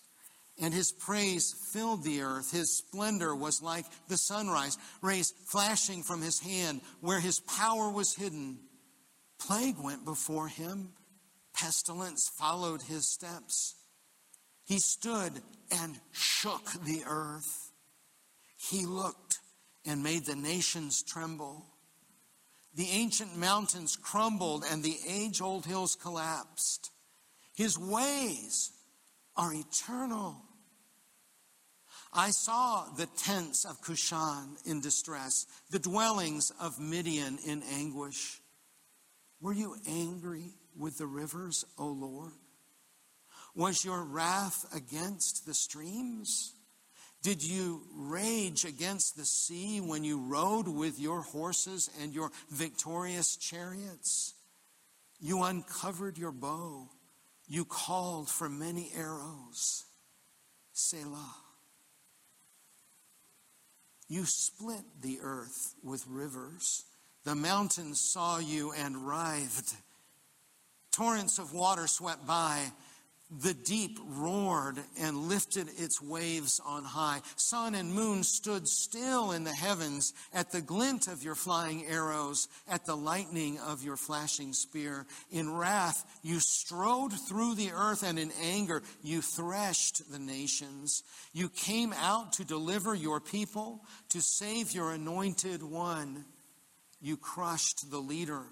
and 0.61 0.75
his 0.75 0.91
praise 0.93 1.55
filled 1.73 2.03
the 2.03 2.23
earth. 2.23 2.51
His 2.51 2.77
splendor 2.77 3.35
was 3.35 3.63
like 3.63 3.87
the 4.09 4.17
sunrise, 4.17 4.77
rays 5.01 5.33
flashing 5.47 6.03
from 6.03 6.21
his 6.21 6.41
hand. 6.41 6.81
Where 7.01 7.21
his 7.21 7.41
power 7.41 7.91
was 7.91 8.15
hidden, 8.15 8.59
plague 9.39 9.79
went 9.79 10.05
before 10.05 10.49
him, 10.49 10.91
pestilence 11.55 12.29
followed 12.29 12.83
his 12.83 13.09
steps. 13.09 13.77
He 14.65 14.79
stood 14.81 15.33
and 15.71 15.99
shook 16.13 16.73
the 16.85 17.05
earth. 17.07 17.71
He 18.57 18.85
looked 18.85 19.39
and 19.87 20.03
made 20.03 20.27
the 20.27 20.37
nations 20.37 21.03
tremble. 21.03 21.65
The 22.75 22.89
ancient 22.91 23.37
mountains 23.37 23.97
crumbled 23.97 24.65
and 24.71 24.83
the 24.83 24.97
age 25.09 25.41
old 25.41 25.67
hills 25.67 25.97
collapsed. 25.97 26.91
His 27.55 27.79
ways 27.79 28.73
are 29.37 29.55
eternal. 29.55 30.37
I 32.13 32.31
saw 32.31 32.87
the 32.97 33.07
tents 33.07 33.65
of 33.65 33.83
Cushan 33.83 34.57
in 34.65 34.81
distress, 34.81 35.47
the 35.71 35.79
dwellings 35.79 36.51
of 36.61 36.81
Midian 36.81 37.39
in 37.47 37.63
anguish. 37.63 38.41
Were 39.41 39.53
you 39.53 39.77
angry 39.87 40.55
with 40.77 40.99
the 40.99 41.07
rivers, 41.07 41.65
O 41.79 41.87
Lord? 41.87 42.33
Was 43.55 43.85
your 43.85 44.03
wrath 44.03 44.65
against 44.75 45.47
the 45.47 45.55
streams? 45.55 46.55
Did 47.23 47.43
you 47.43 47.83
rage 47.95 48.65
against 48.65 49.17
the 49.17 49.25
sea 49.25 49.81
when 49.81 50.05
you 50.05 50.21
rode 50.21 50.69
with 50.69 51.01
your 51.01 51.23
horses 51.23 51.91
and 52.01 52.15
your 52.15 52.31
victorious 52.51 53.37
chariots? 53.37 54.35
You 55.21 55.43
uncovered 55.43 56.17
your 56.17 56.33
bow. 56.33 56.89
You 57.49 57.65
called 57.65 58.29
for 58.29 58.49
many 58.49 58.91
arrows. 58.95 59.85
Selah. 60.73 61.48
You 64.09 64.25
split 64.25 64.85
the 65.03 65.19
earth 65.23 65.75
with 65.83 66.07
rivers. 66.09 66.85
The 67.25 67.35
mountains 67.35 68.01
saw 68.01 68.39
you 68.39 68.73
and 68.73 69.07
writhed. 69.07 69.75
Torrents 70.93 71.39
of 71.39 71.53
water 71.53 71.87
swept 71.87 72.27
by. 72.27 72.73
The 73.31 73.53
deep 73.53 73.99
roared 74.03 74.79
and 74.99 75.29
lifted 75.29 75.69
its 75.77 76.01
waves 76.01 76.63
on 76.65 76.83
high. 76.83 77.21
Sun 77.37 77.75
and 77.75 77.93
moon 77.93 78.25
stood 78.25 78.67
still 78.67 79.33
in 79.33 79.45
the 79.45 79.53
heavens 79.53 80.15
at 80.33 80.51
the 80.51 80.63
glint 80.63 81.09
of 81.09 81.23
your 81.23 81.35
flying 81.35 81.85
arrows, 81.85 82.49
at 82.67 82.87
the 82.87 82.97
lightning 82.97 83.59
of 83.59 83.85
your 83.85 83.99
flashing 83.99 84.55
spear. 84.55 85.07
In 85.31 85.55
wrath, 85.55 86.07
you 86.23 86.41
strode 86.41 87.13
through 87.13 87.57
the 87.57 87.73
earth, 87.73 88.03
and 88.03 88.19
in 88.19 88.33
anger, 88.43 88.83
you 89.03 89.21
threshed 89.21 90.11
the 90.11 90.19
nations. 90.19 91.03
You 91.35 91.51
came 91.51 91.93
out 91.93 92.33
to 92.35 92.47
deliver 92.47 92.95
your 92.95 93.21
people, 93.21 93.85
to 94.09 94.23
save 94.23 94.73
your 94.73 94.93
anointed 94.93 95.63
one. 95.63 96.25
You 97.03 97.19
crushed 97.19 97.91
the 97.91 97.99
leader 97.99 98.47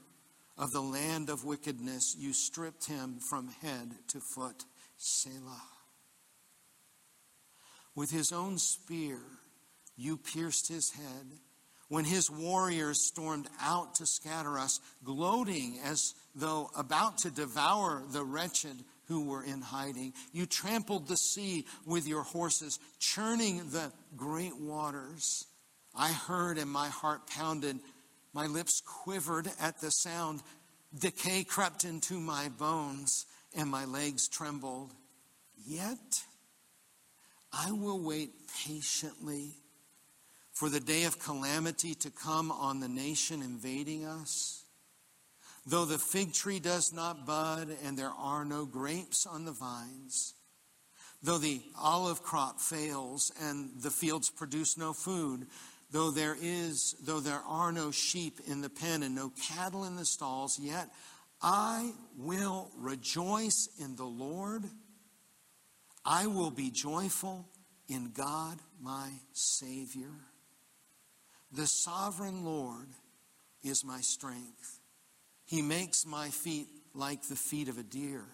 of 0.59 0.72
the 0.72 0.80
land 0.80 1.28
of 1.28 1.44
wickedness, 1.44 2.14
you 2.18 2.32
stripped 2.32 2.86
him 2.86 3.18
from 3.18 3.48
head 3.62 3.92
to 4.09 4.20
foot. 4.20 4.64
Selah. 4.96 5.62
With 7.94 8.11
his 8.11 8.32
own 8.32 8.59
spear, 8.59 9.18
you 9.96 10.16
pierced 10.16 10.68
his 10.68 10.90
head. 10.90 11.26
When 11.88 12.04
his 12.04 12.30
warriors 12.30 13.07
stormed 13.07 13.48
out 13.61 13.94
to 13.96 14.07
scatter 14.07 14.59
us, 14.59 14.80
gloating 15.04 15.78
as 15.84 16.14
though 16.34 16.70
about 16.76 17.18
to 17.18 17.30
devour 17.30 18.02
the 18.11 18.24
wretched 18.24 18.76
who 19.07 19.24
were 19.28 19.44
in 19.44 19.62
hiding, 19.62 20.12
you 20.32 20.46
trampled 20.46 21.07
the 21.07 21.16
sea 21.16 21.64
with 21.86 22.09
your 22.09 22.22
horses, 22.22 22.80
churning 22.98 23.70
the 23.70 23.92
great 24.16 24.57
waters. 24.59 25.46
I 25.94 26.12
heard 26.12 26.59
and 26.59 26.70
my 26.70 26.88
heart 26.88 27.28
pounded. 27.28 27.78
My 28.37 28.49
lips 28.49 28.82
quivered 28.84 29.51
at 29.59 29.80
the 29.80 29.91
sound. 29.91 30.43
Decay 30.95 31.45
crept 31.45 31.84
into 31.84 32.20
my 32.20 32.51
bones, 32.51 33.24
and 33.57 33.70
my 33.70 33.87
legs 33.87 34.28
trembled. 34.28 34.93
Yet 35.66 36.22
I 37.51 37.72
will 37.72 37.99
wait 37.99 38.32
patiently 38.66 39.55
for 40.53 40.68
the 40.68 40.80
day 40.80 41.05
of 41.05 41.18
calamity 41.18 41.95
to 41.95 42.11
come 42.11 42.53
on 42.53 42.80
the 42.80 42.89
nation 42.89 43.41
invading 43.41 44.05
us. 44.05 44.64
Though 45.64 45.87
the 45.87 45.99
fig 45.99 46.34
tree 46.34 46.61
does 46.61 46.93
not 46.93 47.24
bud 47.24 47.74
and 47.84 47.97
there 47.97 48.12
are 48.18 48.45
no 48.45 48.66
grapes 48.66 49.24
on 49.24 49.47
the 49.47 49.53
vines, 49.53 50.34
though 51.22 51.39
the 51.39 51.62
olive 51.80 52.22
crop 52.22 52.61
fails 52.61 53.32
and 53.41 53.70
the 53.80 53.91
fields 53.91 54.28
produce 54.28 54.76
no 54.76 54.93
food, 54.93 55.47
Though 55.91 56.11
there 56.11 56.37
is, 56.41 56.95
though 57.01 57.20
there 57.20 57.43
are 57.47 57.70
no 57.70 57.91
sheep 57.91 58.41
in 58.47 58.61
the 58.61 58.68
pen 58.68 59.03
and 59.03 59.14
no 59.14 59.32
cattle 59.49 59.84
in 59.84 59.97
the 59.97 60.05
stalls, 60.05 60.59
yet 60.59 60.89
I 61.41 61.93
will 62.16 62.70
rejoice 62.76 63.68
in 63.78 63.97
the 63.97 64.05
Lord. 64.05 64.64
I 66.05 66.26
will 66.26 66.51
be 66.51 66.70
joyful 66.70 67.47
in 67.89 68.11
God 68.12 68.59
my 68.80 69.11
Savior. 69.32 70.12
The 71.53 71.66
sovereign 71.66 72.45
Lord 72.45 72.89
is 73.62 73.84
my 73.84 74.01
strength. 74.01 74.80
He 75.45 75.62
makes 75.62 76.05
my 76.05 76.30
feet 76.30 76.66
like 76.95 77.22
the 77.22 77.37
feet 77.37 77.68
of 77.68 77.78
a 77.78 77.82
deer. 77.82 78.24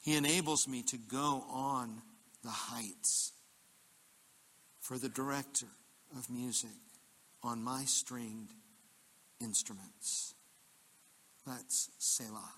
He 0.00 0.16
enables 0.16 0.66
me 0.66 0.82
to 0.88 0.96
go 0.96 1.44
on 1.48 2.02
the 2.42 2.50
heights. 2.50 3.32
For 4.80 4.98
the 4.98 5.08
director, 5.08 5.68
of 6.16 6.30
music 6.30 6.70
on 7.42 7.62
my 7.62 7.84
stringed 7.84 8.52
instruments. 9.40 10.34
That's 11.46 11.90
Selah. 11.98 12.52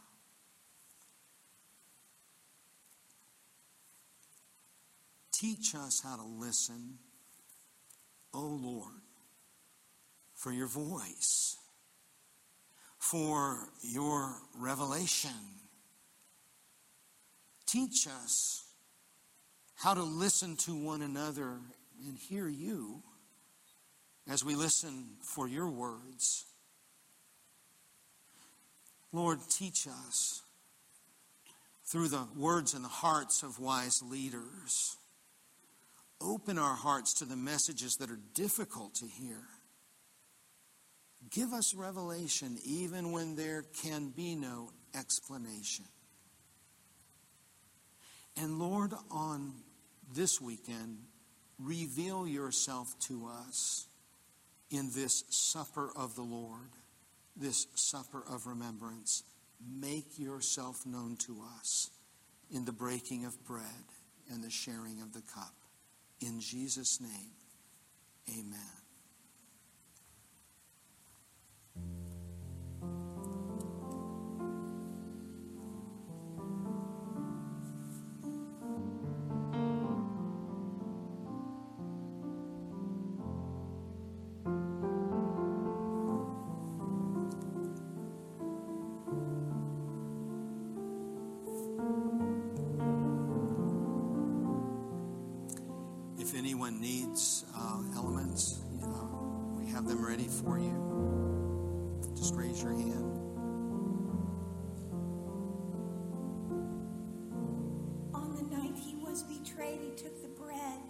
Teach 5.33 5.75
us 5.75 6.01
how 6.03 6.17
to 6.17 6.23
listen, 6.23 6.99
O 8.33 8.41
Lord, 8.41 9.03
for 10.35 10.51
your 10.51 10.69
voice, 10.69 11.57
for 12.99 13.69
your 13.83 14.37
revelation. 14.57 15.31
Teach 17.67 18.07
us 18.07 18.65
how 19.75 19.93
to 19.93 20.03
listen 20.03 20.57
to 20.57 20.75
one 20.75 21.03
another 21.03 21.59
and 22.07 22.17
hear 22.17 22.49
you 22.49 23.03
as 24.29 24.45
we 24.45 24.55
listen 24.55 25.05
for 25.23 25.49
your 25.49 25.69
words. 25.69 26.45
Lord, 29.13 29.39
teach 29.49 29.87
us 29.87 30.43
through 31.85 32.09
the 32.09 32.27
words 32.37 32.75
and 32.75 32.85
the 32.85 32.89
hearts 32.89 33.43
of 33.43 33.59
wise 33.59 34.03
leaders. 34.03 34.97
Open 36.21 36.59
our 36.59 36.75
hearts 36.75 37.15
to 37.15 37.25
the 37.25 37.37
messages 37.37 37.97
that 37.97 38.11
are 38.11 38.19
difficult 38.35 38.95
to 38.97 39.07
hear. 39.07 39.43
Give 41.31 41.53
us 41.53 41.75
revelation 41.75 42.59
even 42.65 43.13
when 43.13 43.37
there 43.37 43.65
can 43.83 44.11
be 44.11 44.35
no 44.35 44.71
explanation. 44.95 45.85
And 48.37 48.59
Lord, 48.59 48.93
on 49.11 49.55
this 50.13 50.41
weekend, 50.41 50.99
reveal 51.59 52.29
yourself 52.29 52.99
to 53.01 53.31
us 53.49 53.87
in 54.71 54.91
this 54.95 55.25
supper 55.31 55.91
of 55.97 56.15
the 56.17 56.23
Lord, 56.23 56.71
this 57.37 57.67
supper 57.75 58.23
of 58.29 58.47
remembrance. 58.47 59.23
Make 59.81 60.19
yourself 60.19 60.85
known 60.85 61.17
to 61.27 61.43
us 61.59 61.91
in 62.51 62.65
the 62.65 62.73
breaking 62.73 63.25
of 63.25 63.45
bread 63.45 63.65
and 64.31 64.43
the 64.43 64.51
sharing 64.51 65.01
of 65.03 65.13
the 65.13 65.23
cup. 65.23 65.55
In 66.21 66.41
Jesus' 66.41 67.01
name, 67.01 67.33
amen. 68.31 68.86
Anyone 96.67 96.81
needs 96.81 97.45
uh, 97.57 97.83
elements, 97.97 98.61
you 98.73 98.81
know, 98.81 99.55
we 99.59 99.71
have 99.71 99.87
them 99.87 100.05
ready 100.05 100.27
for 100.27 100.59
you. 100.59 102.03
Just 102.17 102.35
raise 102.35 102.63
your 102.63 102.73
hand. 102.73 103.19
On 108.15 108.35
the 108.35 108.43
night 108.57 108.75
he 108.77 108.97
was 108.97 109.23
betrayed, 109.23 109.81
he 109.81 109.91
took 109.91 110.21
the 110.23 110.29
bread, 110.29 110.81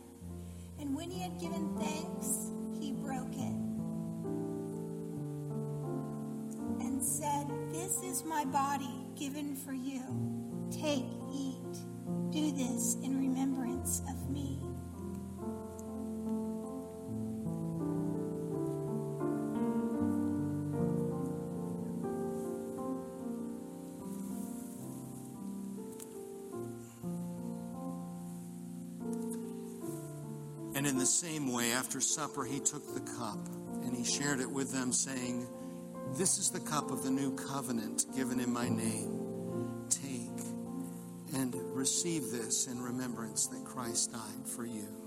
and 0.81 0.95
when 0.95 1.11
he 1.11 1.21
had 1.21 1.39
given 1.41 1.77
thanks, 1.79 2.53
he 2.81 2.93
broke 2.93 3.35
it 3.35 3.57
and 6.81 7.03
said, 7.03 7.47
This 7.73 8.03
is 8.03 8.25
my 8.25 8.45
body 8.45 9.07
given 9.19 9.57
for 9.57 9.73
you. 9.73 10.03
Take, 10.71 11.16
And 30.87 30.93
in 30.93 31.01
the 31.01 31.07
same 31.07 31.53
way, 31.53 31.73
after 31.73 32.01
supper, 32.01 32.45
he 32.45 32.61
took 32.61 32.95
the 32.95 33.01
cup 33.19 33.45
and 33.83 33.93
he 33.93 34.05
shared 34.05 34.39
it 34.39 34.49
with 34.49 34.71
them, 34.71 34.93
saying, 34.93 35.45
This 36.17 36.39
is 36.39 36.51
the 36.53 36.61
cup 36.61 36.93
of 36.93 37.03
the 37.03 37.11
new 37.11 37.35
covenant 37.35 38.07
given 38.15 38.39
in 38.39 38.53
my 38.53 38.69
name. 38.69 39.89
Take 39.89 40.47
and 41.35 41.57
receive 41.75 42.31
this 42.31 42.69
in 42.69 42.81
remembrance 42.81 43.49
that 43.49 43.65
Christ 43.65 44.13
died 44.13 44.47
for 44.47 44.65
you. 44.65 45.06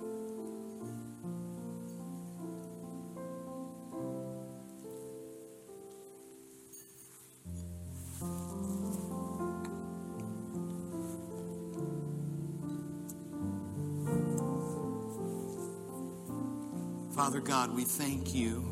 Father 17.19 17.41
God, 17.41 17.75
we 17.75 17.83
thank 17.83 18.33
you 18.33 18.63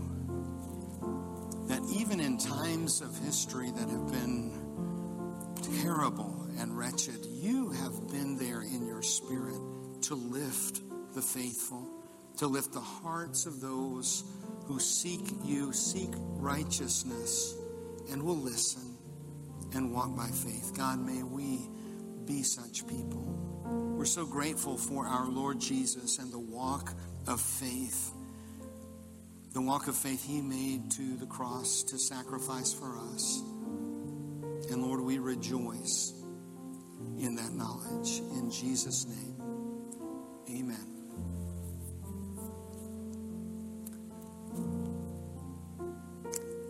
that 1.67 1.81
even 1.93 2.21
in 2.21 2.37
times 2.37 3.01
of 3.01 3.13
history 3.17 3.71
that 3.71 3.89
have 3.89 4.09
been 4.09 4.53
terrible 5.81 6.47
and 6.57 6.77
wretched, 6.77 7.25
you 7.25 7.71
have 7.71 8.07
been 8.07 8.37
there 8.37 8.61
in 8.61 8.87
your 8.87 9.01
spirit 9.01 9.59
to 10.03 10.15
lift 10.15 10.79
the 11.13 11.21
faithful, 11.21 11.89
to 12.37 12.47
lift 12.47 12.71
the 12.71 12.79
hearts 12.79 13.45
of 13.45 13.59
those 13.59 14.23
who 14.65 14.79
seek 14.79 15.25
you, 15.43 15.73
seek 15.73 16.11
righteousness, 16.15 17.53
and 18.13 18.23
will 18.23 18.37
listen 18.37 18.95
and 19.73 19.93
walk 19.93 20.15
by 20.15 20.27
faith. 20.27 20.71
God, 20.73 21.05
may 21.05 21.21
we 21.21 21.67
be 22.23 22.43
such 22.43 22.87
people. 22.87 23.25
We're 23.97 24.05
so 24.05 24.25
grateful 24.25 24.77
for 24.77 25.05
our 25.05 25.27
Lord 25.27 25.59
Jesus 25.59 26.17
and 26.17 26.31
the 26.31 26.39
walk 26.39 26.93
of 27.27 27.41
faith 27.41 28.13
the 29.57 29.63
walk 29.63 29.87
of 29.87 29.97
faith 29.97 30.23
he 30.23 30.39
made 30.39 30.91
to 30.91 31.15
the 31.15 31.25
cross 31.25 31.81
to 31.81 31.97
sacrifice 31.97 32.71
for 32.71 32.95
us. 32.99 33.41
And 34.69 34.83
Lord, 34.83 34.99
we 35.01 35.17
rejoice 35.17 36.13
in 37.17 37.33
that 37.37 37.51
knowledge. 37.53 38.19
In 38.19 38.51
Jesus' 38.51 39.07
name, 39.07 39.35
amen. 40.47 40.77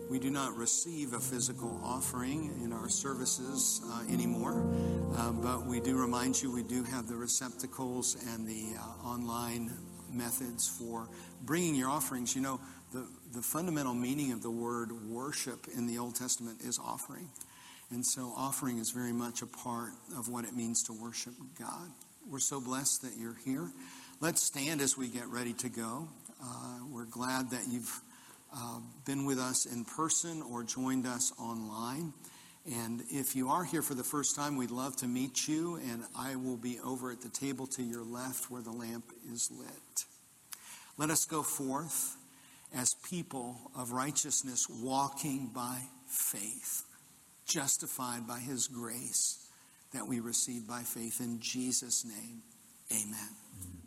We 0.08 0.18
do 0.18 0.30
not 0.30 0.56
receive 0.56 1.12
a 1.12 1.20
physical 1.20 1.78
offering 1.84 2.58
in 2.64 2.72
our 2.72 2.88
services 2.88 3.82
uh, 3.84 4.04
anymore, 4.10 4.66
uh, 5.14 5.32
but 5.32 5.66
we 5.66 5.80
do 5.80 5.94
remind 5.94 6.40
you 6.40 6.50
we 6.50 6.62
do 6.62 6.84
have 6.84 7.06
the 7.06 7.16
receptacles 7.16 8.16
and 8.32 8.48
the 8.48 8.78
uh, 8.78 9.06
online 9.06 9.76
methods 10.10 10.66
for 10.66 11.08
bringing 11.42 11.74
your 11.74 11.90
offerings. 11.90 12.34
You 12.34 12.42
know, 12.42 12.60
the, 12.92 13.06
the 13.34 13.42
fundamental 13.42 13.94
meaning 13.94 14.32
of 14.32 14.42
the 14.42 14.50
word 14.50 14.92
worship 15.08 15.66
in 15.76 15.86
the 15.86 15.98
Old 15.98 16.14
Testament 16.14 16.60
is 16.62 16.78
offering. 16.78 17.28
And 17.90 18.04
so 18.04 18.32
offering 18.36 18.78
is 18.78 18.90
very 18.90 19.12
much 19.12 19.42
a 19.42 19.46
part 19.46 19.92
of 20.16 20.28
what 20.28 20.44
it 20.44 20.54
means 20.54 20.82
to 20.84 20.92
worship 20.92 21.34
God. 21.58 21.90
We're 22.30 22.38
so 22.38 22.60
blessed 22.60 23.02
that 23.02 23.12
you're 23.18 23.36
here. 23.44 23.70
Let's 24.20 24.42
stand 24.42 24.80
as 24.80 24.98
we 24.98 25.08
get 25.08 25.26
ready 25.28 25.54
to 25.54 25.68
go. 25.68 26.08
Uh, 26.42 26.78
we're 26.90 27.06
glad 27.06 27.50
that 27.50 27.62
you've 27.68 28.00
uh, 28.54 28.80
been 29.06 29.24
with 29.24 29.38
us 29.38 29.64
in 29.64 29.84
person 29.84 30.42
or 30.42 30.62
joined 30.62 31.06
us 31.06 31.32
online. 31.38 32.12
And 32.66 33.02
if 33.10 33.34
you 33.34 33.48
are 33.48 33.64
here 33.64 33.80
for 33.80 33.94
the 33.94 34.04
first 34.04 34.36
time, 34.36 34.58
we'd 34.58 34.70
love 34.70 34.96
to 34.96 35.06
meet 35.06 35.48
you. 35.48 35.76
And 35.76 36.04
I 36.14 36.36
will 36.36 36.58
be 36.58 36.78
over 36.80 37.10
at 37.10 37.22
the 37.22 37.30
table 37.30 37.66
to 37.68 37.82
your 37.82 38.04
left 38.04 38.50
where 38.50 38.60
the 38.60 38.72
lamp 38.72 39.04
is 39.32 39.50
lit. 39.50 40.04
Let 40.98 41.08
us 41.08 41.24
go 41.24 41.42
forth 41.42 42.17
as 42.74 42.94
people 43.08 43.70
of 43.76 43.92
righteousness 43.92 44.68
walking 44.68 45.50
by 45.54 45.80
faith, 46.06 46.84
justified 47.46 48.26
by 48.26 48.38
his 48.38 48.68
grace 48.68 49.48
that 49.92 50.06
we 50.06 50.20
receive 50.20 50.66
by 50.68 50.82
faith. 50.82 51.20
In 51.20 51.40
Jesus' 51.40 52.04
name, 52.04 52.42
amen. 52.92 53.77